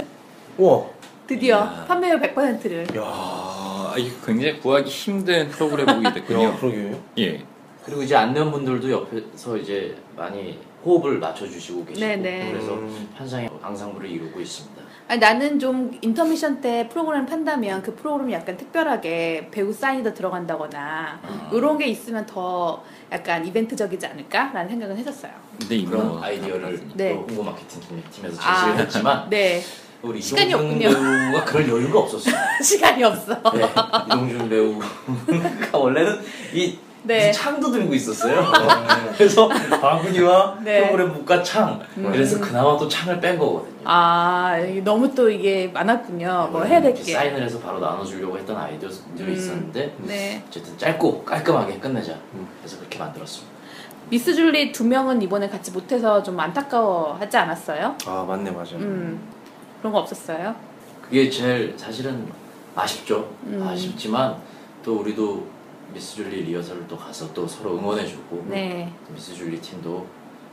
우와. 0.61 0.85
드디어 1.25 1.57
이야. 1.57 1.85
판매율 1.87 2.19
100%를. 2.19 2.85
야. 2.97 3.01
아, 3.03 3.93
이게 3.97 4.11
굉장히 4.23 4.59
구하기 4.59 4.89
힘든 4.89 5.49
프로그램북이 5.49 6.05
야, 6.05 6.13
됐군요. 6.13 6.55
그러게요. 6.57 6.99
예. 7.17 7.43
그리고 7.83 8.03
이제 8.03 8.15
안내원 8.15 8.51
분들도 8.51 8.91
옆에서 8.91 9.57
이제 9.57 9.95
많이 10.15 10.59
호흡을 10.85 11.17
맞춰주시고 11.17 11.85
계시고 11.85 11.99
네네. 12.05 12.51
그래서 12.51 12.73
음. 12.73 13.09
환상의 13.15 13.49
앙상블을 13.61 14.07
이루고 14.09 14.39
있습니다. 14.39 14.81
아니, 15.07 15.19
나는 15.19 15.57
좀 15.59 15.97
인터미션 16.01 16.61
때 16.61 16.87
프로그램 16.89 17.25
판다면 17.25 17.81
그 17.81 17.95
프로그램이 17.95 18.31
약간 18.33 18.55
특별하게 18.55 19.47
배우 19.51 19.73
사인이 19.73 20.03
더 20.03 20.13
들어간다거나 20.13 21.19
이런 21.53 21.77
게 21.77 21.87
있으면 21.87 22.25
더 22.27 22.83
약간 23.11 23.45
이벤트적이지 23.45 24.05
않을까라는 24.05 24.69
생각은 24.69 24.97
했었어요. 24.97 25.31
근데 25.59 25.75
이거 25.75 25.91
그런 25.91 26.23
아이디어를 26.23 26.79
네. 26.93 27.13
또 27.13 27.19
홍보 27.21 27.43
마케팅 27.43 27.81
팀- 27.81 28.03
팀에서 28.11 28.41
아. 28.41 28.65
제시를 28.65 28.85
했지만 28.85 29.29
네. 29.29 29.61
우리 30.01 30.19
시간이 30.21 30.49
이동준 30.49 30.87
없군요. 30.87 31.05
배우가 31.31 31.45
그럴 31.45 31.69
여유가 31.69 31.99
없었어요. 31.99 32.35
시간이 32.63 33.03
없어. 33.03 33.35
네, 33.53 33.69
이동준 34.07 34.49
배우가 34.49 34.87
원래는 35.77 36.19
이 36.53 36.77
네. 37.03 37.31
창도 37.31 37.71
들고 37.71 37.93
있었어요. 37.95 38.43
그래서 39.17 39.47
바구니와 39.47 40.59
네. 40.63 40.81
프로그램북과 40.81 41.41
창. 41.43 41.79
음. 41.97 42.09
그래서 42.11 42.39
그나마 42.39 42.77
또 42.77 42.87
창을 42.87 43.19
뺀 43.19 43.37
거거든요. 43.39 43.71
아, 43.85 44.57
이게 44.59 44.81
너무 44.81 45.13
또 45.13 45.29
이게 45.29 45.67
많았군요. 45.73 46.49
뭐 46.51 46.63
해야 46.63 46.79
될 46.79 46.91
이렇게 46.91 47.03
게. 47.03 47.13
사인을 47.13 47.41
해서 47.43 47.59
바로 47.59 47.79
나눠주려고 47.79 48.37
했던 48.37 48.55
아이디어들이 48.55 49.31
음. 49.31 49.33
있었는데 49.33 49.95
네. 49.99 50.43
어쨌든 50.47 50.77
짧고 50.77 51.23
깔끔하게 51.25 51.79
끝내자. 51.79 52.13
음. 52.33 52.47
그래서 52.59 52.77
그렇게 52.77 52.99
만들었습니다. 52.99 53.51
미스 54.09 54.35
줄리 54.35 54.71
두 54.71 54.83
명은 54.83 55.21
이번에 55.21 55.47
같이 55.49 55.71
못해서 55.71 56.21
좀 56.21 56.39
안타까워 56.39 57.13
하지 57.19 57.37
않았어요? 57.37 57.95
아, 58.05 58.25
맞네, 58.27 58.51
맞아. 58.51 58.75
음. 58.75 59.19
그런 59.81 59.91
거 59.93 59.99
없었어요? 59.99 60.55
그게 61.01 61.29
제일 61.29 61.73
사실은 61.77 62.27
아쉽죠. 62.75 63.33
음. 63.45 63.65
아쉽지만 63.67 64.37
또 64.83 64.99
우리도 64.99 65.45
미스 65.93 66.15
줄리 66.15 66.43
리허설을 66.43 66.87
또 66.87 66.95
가서 66.97 67.33
또 67.33 67.45
서로 67.47 67.77
응원해주고 67.77 68.45
네. 68.49 68.93
또 69.07 69.13
미스 69.13 69.33
줄리 69.33 69.59
팀도 69.59 70.05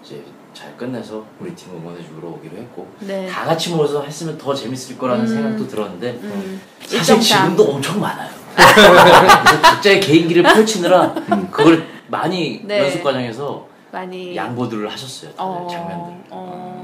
이제 0.03 0.25
잘 0.55 0.77
끝내서 0.77 1.25
우리 1.39 1.55
팀 1.55 1.77
응원해주러 1.77 2.27
오기로 2.27 2.57
했고 2.57 2.89
네. 3.01 3.29
다 3.29 3.45
같이 3.45 3.71
모여서 3.71 4.03
했으면 4.03 4.37
더 4.39 4.53
재밌을 4.55 4.99
거라는 4.99 5.25
음. 5.25 5.29
생각도 5.29 5.69
들었는데 5.69 6.11
음. 6.23 6.61
사실 6.81 6.99
일정상. 6.99 7.43
지금도 7.53 7.73
엄청 7.75 8.01
많아요. 8.01 8.31
그래서 8.59 9.61
각자의 9.63 10.01
개인기를 10.01 10.43
펼치느라 10.43 11.15
그걸 11.51 11.87
많이 12.09 12.63
네. 12.65 12.81
연습 12.85 13.05
과정에서 13.05 13.69
많이 13.93 14.35
양보들을 14.35 14.91
하셨어요. 14.91 15.31
어, 15.37 15.69
장면들. 15.71 16.25
어. 16.31 16.78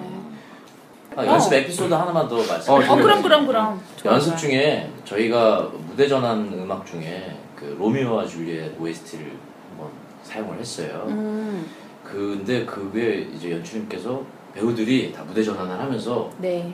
아, 1.17 1.25
연습 1.27 1.53
어. 1.53 1.57
에피소드 1.57 1.93
하나만 1.93 2.29
더 2.29 2.37
말씀드릴게요. 2.37 2.91
어, 2.91 2.93
어, 2.93 2.97
그럼 2.97 3.23
그럼 3.23 3.47
그럼. 3.47 3.81
연습. 4.05 4.37
중에 4.37 4.91
저희가 5.05 5.71
무대 5.89 6.09
전환 6.09 6.53
음악 6.53 6.85
중에 6.87 7.37
그 7.57 7.77
로미오와 7.79 8.27
줄리엣 8.27 8.81
OST를 8.81 9.33
한번 9.71 9.91
사용을 10.23 10.59
했어요. 10.59 11.05
음. 11.09 11.67
근데 12.03 12.65
그게 12.65 13.29
이제 13.35 13.53
연출님께서 13.53 14.23
배우들이 14.55 15.13
다 15.13 15.23
무대 15.25 15.43
전환을 15.43 15.79
하면서 15.79 16.31
네. 16.39 16.73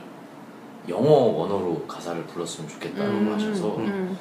영어 0.89 1.09
원어로 1.09 1.85
가사를 1.87 2.23
불렀으면 2.25 2.69
좋겠다고 2.69 3.03
음. 3.03 3.33
하셔서 3.33 3.75
음. 3.77 4.17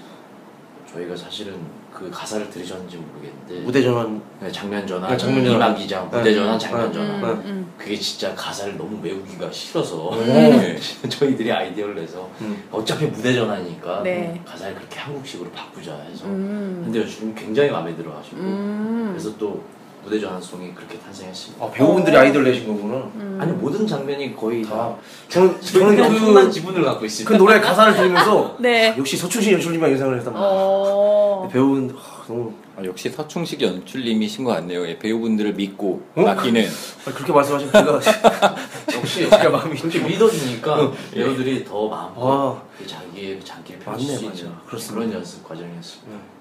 저희가 0.93 1.17
사실은 1.17 1.59
그 1.93 2.11
가사를 2.11 2.49
들으셨는지 2.51 2.97
모르겠는데 2.97 3.61
무대 3.61 3.83
전환. 3.83 4.23
네, 4.41 4.51
장면 4.51 4.87
전환, 4.87 5.11
네, 5.11 5.17
장면 5.17 5.45
전환. 5.45 5.71
이막 5.71 5.79
이장, 5.79 6.05
무대 6.07 6.23
네. 6.23 6.35
전환, 6.35 6.59
네. 6.59 6.67
장면 6.67 6.87
음. 6.87 6.93
전환 6.93 7.31
음. 7.45 7.73
그게 7.77 7.97
진짜 7.97 8.35
가사를 8.35 8.77
너무 8.79 8.99
외우기가 9.03 9.51
싫어서 9.51 10.11
음. 10.15 10.79
저희들이 11.09 11.53
아이디어를 11.53 11.95
내서 11.97 12.31
음. 12.41 12.63
어차피 12.71 13.07
무대 13.07 13.35
전환이니까 13.35 14.03
네. 14.03 14.41
가사를 14.47 14.75
그렇게 14.75 14.99
한국식으로 14.99 15.51
바꾸자 15.51 15.95
해서 16.11 16.25
음. 16.27 16.83
근데 16.85 17.01
요즘 17.01 17.35
굉장히 17.35 17.71
마음에 17.71 17.95
들어 17.95 18.17
하시고 18.17 18.37
음. 18.37 19.09
그래서 19.13 19.37
또 19.37 19.63
무대 20.03 20.19
전환송이 20.19 20.75
그렇게 20.75 20.99
탄생했습니다. 20.99 21.65
아, 21.65 21.71
배우분들이 21.71 22.17
어. 22.17 22.21
아이디어를 22.21 22.51
내신 22.51 22.67
거구나. 22.67 22.97
음. 23.15 23.39
아니 23.41 23.53
모든 23.53 23.87
장면이 23.87 24.35
거의 24.35 24.63
다 24.63 24.71
다. 24.71 24.97
저는, 25.29 25.61
저는 25.61 26.05
엄청난 26.05 26.47
그, 26.47 26.51
지분을 26.51 26.83
갖고 26.83 27.05
있습니다. 27.05 27.31
그 27.31 27.37
노래 27.37 27.61
가사를 27.61 27.95
들으면서 27.95 28.57
네. 28.61 28.95
역시 28.97 29.17
서충신 29.17 29.53
연출님만 29.55 29.91
예상을 29.93 30.17
했단 30.19 30.33
말이야. 30.33 30.49
어. 30.51 31.49
배우분 31.53 31.97
아, 31.97 32.25
너무 32.27 32.53
아, 32.77 32.85
역시 32.85 33.11
서충식 33.11 33.61
연출님이신 33.61 34.45
것 34.45 34.53
같네요. 34.53 34.87
예, 34.87 34.99
배우분들을 34.99 35.55
믿고 35.55 36.03
어? 36.15 36.23
맡기는 36.23 36.65
아, 37.07 37.13
그렇게 37.13 37.33
말씀하시면 37.33 37.73
제가 37.73 38.01
역시 38.97 39.29
제가 39.29 39.51
마음이 39.51 39.79
믿어주니까 39.83 40.93
배우들이 41.13 41.65
더 41.65 41.89
마음껏 41.89 42.57
아. 42.57 42.63
그 42.79 42.87
자기의 42.87 43.39
그 43.39 43.45
장기를 43.45 43.81
맞네, 43.85 43.99
펼칠 43.99 44.17
수 44.17 44.25
맞아. 44.27 44.39
있는. 44.45 44.55
그런 44.89 45.13
연습 45.13 45.47
과정이었습니다. 45.47 46.40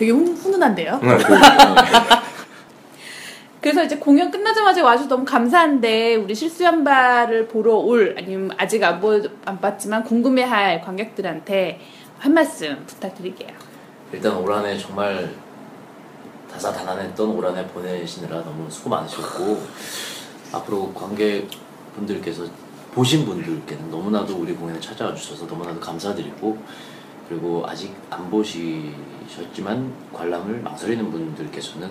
되게 0.00 0.12
훈, 0.12 0.34
훈훈한데요? 0.34 0.98
네. 1.02 1.18
그래서 3.60 3.84
이제 3.84 3.98
공연 3.98 4.30
끝나자마자 4.30 4.82
와주셔서 4.82 5.14
너무 5.14 5.26
감사한데 5.26 6.14
우리 6.14 6.34
실수 6.34 6.64
연발을 6.64 7.48
보러 7.48 7.74
올 7.74 8.14
아니면 8.16 8.50
아직 8.56 8.82
안, 8.82 8.98
보, 8.98 9.20
안 9.44 9.60
봤지만 9.60 10.02
궁금해할 10.04 10.80
관객들한테 10.80 11.80
한 12.18 12.32
말씀 12.32 12.82
부탁드릴게요. 12.86 13.50
일단 14.10 14.38
올 14.38 14.50
한해 14.50 14.78
정말 14.78 15.34
다사다난했던 16.50 17.28
올 17.28 17.44
한해 17.44 17.66
보내시느라 17.66 18.42
너무 18.42 18.70
수고 18.70 18.88
많으셨고 18.88 19.62
앞으로 20.52 20.94
관객분들께서 20.94 22.44
보신 22.94 23.26
분들께는 23.26 23.90
너무나도 23.90 24.34
우리 24.34 24.54
공연에 24.54 24.80
찾아와 24.80 25.14
주셔서 25.14 25.44
너무나도 25.44 25.78
감사드리고 25.78 26.56
그리고 27.30 27.64
아직 27.64 27.94
안 28.10 28.28
보시셨지만 28.28 29.92
관람을 30.12 30.62
망설이는 30.62 31.12
분들께서는 31.12 31.88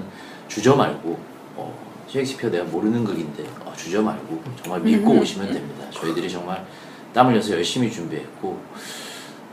주저 0.49 0.75
말고 0.75 1.17
어, 1.55 1.73
셰익스피어 2.09 2.49
내가 2.49 2.65
모르는 2.65 3.05
극인데 3.05 3.45
어, 3.63 3.71
주저 3.73 4.01
말고 4.01 4.43
정말 4.61 4.81
믿고 4.81 5.13
오시면 5.13 5.53
됩니다. 5.53 5.85
저희들이 5.91 6.29
정말 6.29 6.65
땀 7.13 7.29
흘려서 7.29 7.53
열심히 7.53 7.89
준비했고 7.89 8.59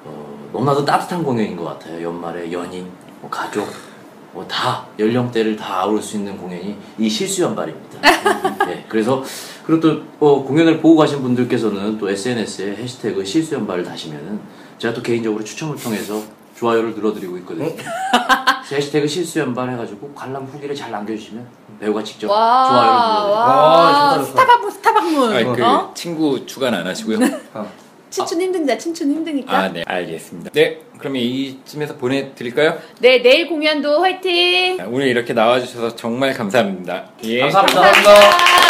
어, 0.06 0.50
너무나도 0.52 0.84
따뜻한 0.84 1.22
공연인 1.22 1.54
것 1.54 1.64
같아요. 1.66 2.02
연말에 2.02 2.50
연인, 2.50 2.90
뭐 3.20 3.30
가족, 3.30 3.68
뭐 4.32 4.44
다 4.48 4.88
연령대를 4.98 5.54
다 5.54 5.82
아울 5.82 6.02
수 6.02 6.16
있는 6.16 6.36
공연이 6.36 6.76
이 6.98 7.08
실수 7.08 7.42
연발입니다. 7.42 8.00
네, 8.66 8.84
그래서 8.88 9.22
그리고 9.64 9.80
또 9.80 10.02
어, 10.18 10.42
공연을 10.42 10.80
보고 10.80 10.96
가신 10.96 11.22
분들께서는 11.22 11.96
또 11.96 12.10
SNS에 12.10 12.74
해시태그 12.74 13.24
실수 13.24 13.54
연발을 13.54 13.84
다시면은 13.84 14.40
제가 14.78 14.94
또 14.94 15.02
개인적으로 15.02 15.42
추첨을 15.44 15.76
통해서 15.76 16.22
좋아요를 16.58 16.94
눌러드리고 16.94 17.36
있거든요. 17.38 17.70
그래서 17.74 18.74
해시태그 18.74 19.06
실수 19.08 19.38
연발 19.38 19.70
해가지고 19.70 20.12
관람 20.14 20.44
후기를 20.44 20.74
잘 20.74 20.90
남겨주시면 20.90 21.46
배우가 21.80 22.02
직접 22.02 22.30
와, 22.30 22.68
좋아요를 22.68 22.92
눌러드리고 22.94 23.32
와, 23.32 23.46
와, 23.46 24.14
좋다, 24.14 24.24
좋다. 24.24 24.30
스타방문, 24.42 24.70
스타방문. 24.70 25.32
아니, 25.32 25.44
그 25.56 25.64
어? 25.64 25.92
친구 25.94 26.46
추가는 26.46 26.78
안 26.78 26.86
하시고요. 26.86 27.18
어. 27.54 27.70
친춘 28.08 28.40
힘든다, 28.40 28.78
친춘 28.78 29.10
힘드니까. 29.10 29.54
아, 29.54 29.68
네, 29.68 29.82
알겠습니다. 29.86 30.50
네, 30.54 30.80
그러면 30.98 31.20
이쯤에서 31.22 31.96
보내드릴까요? 31.96 32.78
네, 33.00 33.20
내일 33.20 33.46
공연도 33.48 34.00
화이팅! 34.00 34.80
아, 34.80 34.84
오늘 34.88 35.08
이렇게 35.08 35.34
나와주셔서 35.34 35.96
정말 35.96 36.32
감사합니다. 36.32 37.10
예. 37.24 37.40
감사합니다. 37.40 37.80
오디오로 37.90 38.65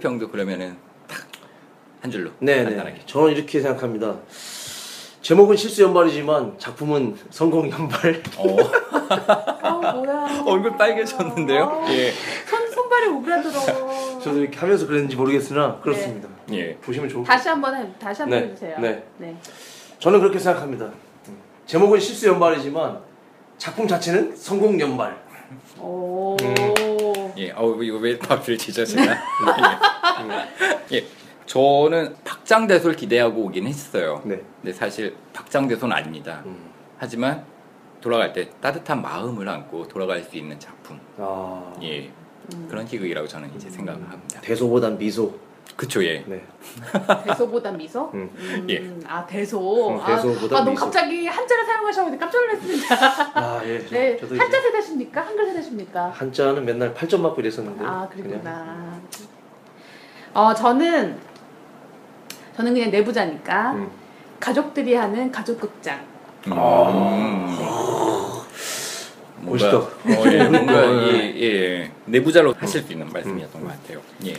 평도 0.00 0.30
그러면은 0.30 0.76
딱 1.06 1.30
한 2.02 2.10
줄로 2.10 2.30
네네. 2.40 2.64
간단하게. 2.64 3.00
저는 3.06 3.32
이렇게 3.32 3.60
생각합니다. 3.60 4.16
제목은 5.20 5.54
실수 5.56 5.82
연발이지만 5.82 6.54
작품은 6.58 7.14
성공 7.28 7.70
연발. 7.70 8.22
어, 8.38 8.56
아, 9.62 9.92
뭐야. 9.92 10.42
얼굴 10.46 10.76
빨개졌는데요? 10.78 11.84
예, 11.90 12.10
손, 12.48 12.70
손발이 12.70 13.06
오그라들어. 13.08 14.20
저도 14.20 14.38
이렇게 14.40 14.58
하면서 14.58 14.86
그랬는지 14.86 15.14
모르겠으나 15.16 15.78
그렇습니다. 15.80 16.28
예. 16.52 16.74
보시면 16.76 17.08
좋을 17.10 17.22
것 17.22 17.28
다시 17.28 17.48
한 17.48 17.60
번, 17.60 17.76
해, 17.76 17.86
다시 17.98 18.22
한번 18.22 18.40
네, 18.40 18.46
해주세요. 18.48 18.78
네. 18.80 19.04
네. 19.18 19.36
저는 19.98 20.20
그렇게 20.20 20.38
생각합니다. 20.38 20.90
제목은 21.66 22.00
실수 22.00 22.26
연발이지만 22.28 22.98
작품 23.58 23.86
자체는 23.86 24.34
성공 24.34 24.80
연발. 24.80 25.20
오. 25.78 26.34
예, 27.36 27.50
어우, 27.50 27.84
이거 27.84 27.98
왜 27.98 28.18
제가? 28.18 29.12
예. 29.12 29.16
예, 30.92 31.04
저는 31.46 32.14
박장대소를 32.24 32.96
기대하고 32.96 33.42
오긴 33.42 33.66
했어요. 33.66 34.22
네. 34.24 34.40
근데 34.60 34.72
사실 34.72 35.16
박장대소는 35.32 35.94
아닙니다. 35.96 36.42
음. 36.46 36.70
하지만 36.98 37.44
돌아갈 38.00 38.32
때 38.32 38.48
따뜻한 38.60 39.02
마음을 39.02 39.48
안고 39.48 39.88
돌아갈 39.88 40.22
수 40.22 40.36
있는 40.36 40.58
작품. 40.58 40.98
아 41.18 41.72
예. 41.82 42.10
그런 42.68 42.86
희극이라고 42.86 43.28
저는 43.28 43.50
이제 43.56 43.70
생각을 43.70 44.00
합니다. 44.10 44.40
대소보단 44.40 44.98
미소. 44.98 45.32
그쵸, 45.76 46.04
예. 46.04 46.24
네. 46.26 46.44
대소보다 47.24 47.70
미소? 47.70 48.10
음. 48.12 48.28
음, 48.36 48.66
예. 48.68 48.92
아, 49.06 49.24
대소. 49.24 49.90
음, 49.90 50.04
대소보다 50.04 50.56
아, 50.56 50.58
아, 50.58 50.64
너무 50.64 50.72
미소. 50.72 50.84
갑자기 50.84 51.26
한자를 51.26 51.64
사용하셔서 51.64 52.18
깜짝 52.18 52.40
놀랐습니다. 52.40 52.96
아 53.34 53.60
예. 53.64 53.78
저, 53.86 53.90
네. 53.94 54.16
저도 54.18 54.36
한자 54.36 54.60
세대십니까? 54.60 55.20
한글 55.22 55.46
세대십니까? 55.46 56.10
한자는 56.10 56.64
맨날 56.64 56.92
8점 56.92 57.20
맞고 57.20 57.40
이랬었는데. 57.40 57.84
아, 57.84 58.08
그냥 58.10 58.28
그랬구나. 58.28 59.00
어, 60.32 60.54
저는, 60.54 61.18
저는 62.56 62.74
그냥 62.74 62.90
내부자니까, 62.90 63.72
음. 63.72 63.90
가족들이 64.38 64.94
하는 64.94 65.30
가족극장. 65.30 66.00
음. 66.46 67.56
멋있다. 69.42 69.76
어, 69.78 69.90
예, 70.26 70.44
뭔가 70.48 71.12
예, 71.12 71.34
예, 71.40 71.90
내부자로 72.04 72.54
하실 72.58 72.82
수 72.82 72.92
있는 72.92 73.08
말씀이었던 73.08 73.62
것 73.62 73.68
같아요. 73.68 74.00
예. 74.26 74.34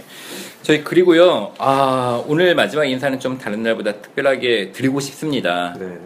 저희 0.62 0.84
그리고요, 0.84 1.54
아 1.58 2.23
오늘 2.27 2.54
마지막 2.56 2.86
인사는 2.86 3.19
좀 3.19 3.38
다른 3.38 3.63
날보다 3.63 3.93
특별하게 3.93 4.71
드리고 4.71 4.99
싶습니다. 4.99 5.75
네. 5.80 5.88
네. 5.88 5.99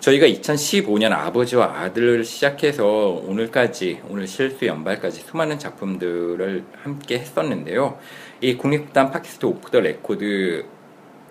저희가 0.00 0.26
2015년 0.26 1.12
아버지와 1.12 1.80
아들을 1.80 2.24
시작해서 2.24 2.86
오늘까지 3.26 4.02
오늘 4.08 4.26
실수 4.26 4.66
연발까지 4.66 5.20
수많은 5.20 5.58
작품들을 5.58 6.64
함께 6.82 7.18
했었는데요. 7.18 7.98
이 8.40 8.56
국립극단 8.56 9.10
팟캐스트 9.10 9.46
Off 9.46 9.70
the 9.70 9.80
Record 9.80 10.64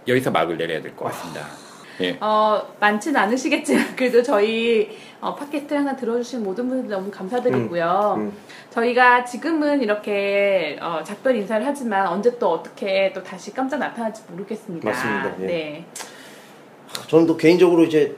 여기서 0.07 0.31
막을 0.31 0.57
내려야 0.57 0.81
될 0.81 0.95
것 0.95 1.05
같습니다. 1.05 1.45
예. 2.01 2.17
어, 2.19 2.61
많진 2.79 3.15
않으시겠지만, 3.15 3.95
그래도 3.95 4.21
저희, 4.21 4.89
어, 5.21 5.33
팟캐스트 5.33 5.73
하나 5.73 5.95
들어주신 5.95 6.43
모든 6.43 6.67
분들 6.67 6.89
너무 6.89 7.09
감사드리고요. 7.09 8.15
음. 8.17 8.33
저희가 8.69 9.23
지금은 9.23 9.81
이렇게, 9.81 10.77
어, 10.81 11.01
작별 11.05 11.37
인사를 11.37 11.65
하지만, 11.65 12.07
언제 12.07 12.37
또 12.37 12.51
어떻게 12.51 13.13
또 13.13 13.23
다시 13.23 13.53
깜짝 13.53 13.77
나타날지 13.77 14.23
모르겠습니다. 14.29 14.89
맞습니다. 14.89 15.35
예. 15.43 15.45
네. 15.45 15.85
저는 17.07 17.25
또 17.27 17.37
개인적으로 17.37 17.83
이제 17.85 18.15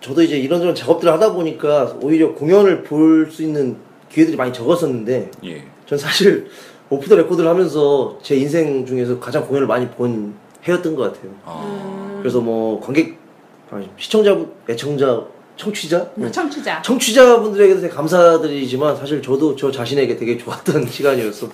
저도 0.00 0.22
이제 0.22 0.38
이런저런 0.38 0.74
작업들을 0.74 1.12
하다 1.12 1.32
보니까 1.32 1.96
오히려 2.00 2.34
공연을 2.34 2.82
볼 2.82 3.30
수 3.30 3.42
있는 3.42 3.76
기회들이 4.10 4.36
많이 4.36 4.52
적었었는데 4.52 5.30
예. 5.44 5.64
전 5.86 5.98
사실 5.98 6.48
Off 6.88 7.08
the 7.08 7.16
Record를 7.16 7.48
하면서 7.48 8.18
제 8.22 8.36
인생 8.36 8.86
중에서 8.86 9.18
가장 9.18 9.46
공연을 9.46 9.66
많이 9.66 9.88
본 9.88 10.34
해였던 10.66 10.94
것 10.94 11.12
같아요. 11.12 11.32
어, 11.44 12.18
그래서 12.20 12.40
뭐 12.40 12.80
관객 12.80 13.18
아니, 13.70 13.90
시청자분, 13.96 14.52
애청자, 14.68 15.24
청취자, 15.56 16.10
음, 16.18 16.30
청취자. 16.30 16.82
청취자분들에게도 16.82 17.80
되게 17.80 17.94
감사드리지만 17.94 18.96
사실 18.96 19.22
저도 19.22 19.56
저 19.56 19.70
자신에게 19.70 20.16
되게 20.16 20.36
좋았던 20.36 20.86
시간이어서 20.88 21.48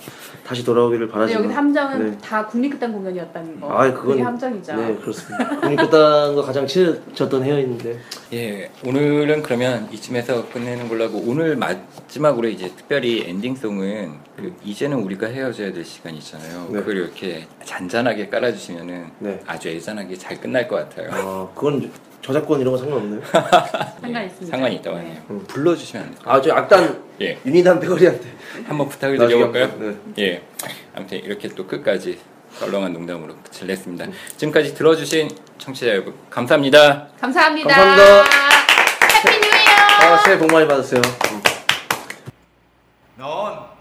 다시 0.44 0.64
돌아오기를 0.64 1.08
바라지만 1.08 1.44
여기서 1.44 1.56
함정은 1.56 2.10
네. 2.10 2.18
다 2.18 2.44
국립극단 2.46 2.92
공연이었다는 2.92 3.60
거. 3.60 3.70
아, 3.70 3.90
그건 3.92 4.06
그게 4.10 4.22
함정이죠. 4.22 4.74
네 4.74 4.96
그렇습니다. 4.96 5.60
국립극단과 5.60 6.42
가장 6.42 6.66
친해졌던 6.66 7.44
해였는데 7.44 7.98
예, 8.32 8.70
오늘은 8.84 9.42
그러면 9.42 9.88
이쯤에서 9.92 10.48
끝내는 10.48 10.88
걸로 10.88 11.04
하고 11.04 11.22
오늘 11.24 11.56
마지막으로 11.56 12.48
이제 12.48 12.72
특별히 12.76 13.22
엔딩송은 13.28 14.14
그 14.36 14.52
이제는 14.64 14.98
우리가 14.98 15.28
헤어져야 15.28 15.72
될 15.72 15.84
시간이잖아요. 15.84 16.68
네. 16.70 16.78
그걸 16.80 16.96
이렇게 16.96 17.46
잔잔하게 17.64 18.28
깔아주시면은 18.28 19.06
네. 19.20 19.40
아주 19.46 19.68
애잔하게 19.68 20.16
잘 20.16 20.40
끝날 20.40 20.66
것 20.66 20.76
같아요. 20.76 21.08
아 21.12 21.48
그건 21.54 21.90
저작권 22.22 22.60
이런 22.60 22.72
거 22.72 22.78
상관없나요? 22.78 23.20
상관 24.00 24.24
있습니다. 24.26 24.50
상관이 24.56 24.76
있다고 24.76 24.96
네. 24.98 25.02
하네요. 25.26 25.42
불러주시면 25.48 26.04
안 26.04 26.10
돼요. 26.12 26.20
아저 26.24 26.52
악단 26.54 27.02
예, 27.20 27.38
유니단 27.44 27.80
패거리한테 27.80 28.32
한번 28.66 28.88
부탁을 28.88 29.18
드려볼까요? 29.18 29.66
네. 29.78 29.96
예, 30.18 30.42
아무튼 30.94 31.18
이렇게 31.18 31.48
또 31.48 31.66
끝까지 31.66 32.20
썰렁한 32.58 32.92
농담으로 32.92 33.34
끝을 33.36 33.66
냈습니다. 33.66 34.06
지금까지 34.36 34.74
들어주신 34.74 35.30
청취자 35.58 35.88
여러분 35.88 36.14
감사합니다. 36.30 37.08
감사합니다. 37.20 37.74
감사합니다. 37.74 38.24
Happy 39.26 39.40
New 39.40 39.46
Year! 39.48 40.12
아 40.12 40.16
새해 40.18 40.38
복 40.38 40.50
많이 40.52 40.66
받으세요. 40.68 41.00
넌 43.16 43.72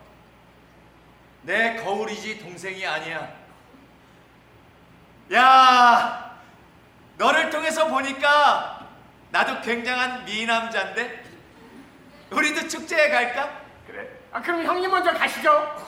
내 1.44 1.76
거울이지 1.76 2.40
동생이 2.40 2.86
아니야. 2.86 3.28
야, 5.34 6.31
너를 7.22 7.52
통해서 7.52 7.88
보니까 7.88 8.88
나도 9.30 9.62
굉장한 9.62 10.26
미남자인데 10.26 11.24
우리도 12.32 12.68
축제에 12.68 13.10
갈까? 13.12 13.62
그래. 13.86 14.10
아 14.32 14.42
그럼 14.42 14.66
형님 14.66 14.90
먼저 14.90 15.14
가시죠. 15.14 15.88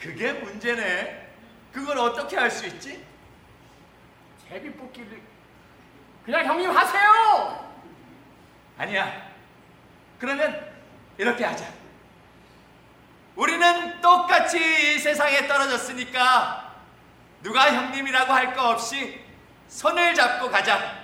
그게 0.00 0.32
문제네. 0.34 1.28
그걸 1.72 1.98
어떻게 1.98 2.36
할 2.36 2.48
수 2.48 2.64
있지? 2.66 3.04
제비 4.48 4.70
뽑기를 4.72 5.20
그냥 6.24 6.44
형님 6.46 6.70
하세요. 6.70 7.74
아니야. 8.78 9.30
그러면 10.20 10.72
이렇게 11.18 11.44
하자. 11.44 11.66
우리는 13.34 14.00
똑같이 14.00 14.58
이 14.94 14.98
세상에 15.00 15.48
떨어졌으니까 15.48 16.72
누가 17.42 17.72
형님이라고 17.74 18.32
할 18.32 18.54
거 18.54 18.68
없이 18.70 19.29
손을 19.70 20.14
잡고 20.14 20.50
가자. 20.50 20.99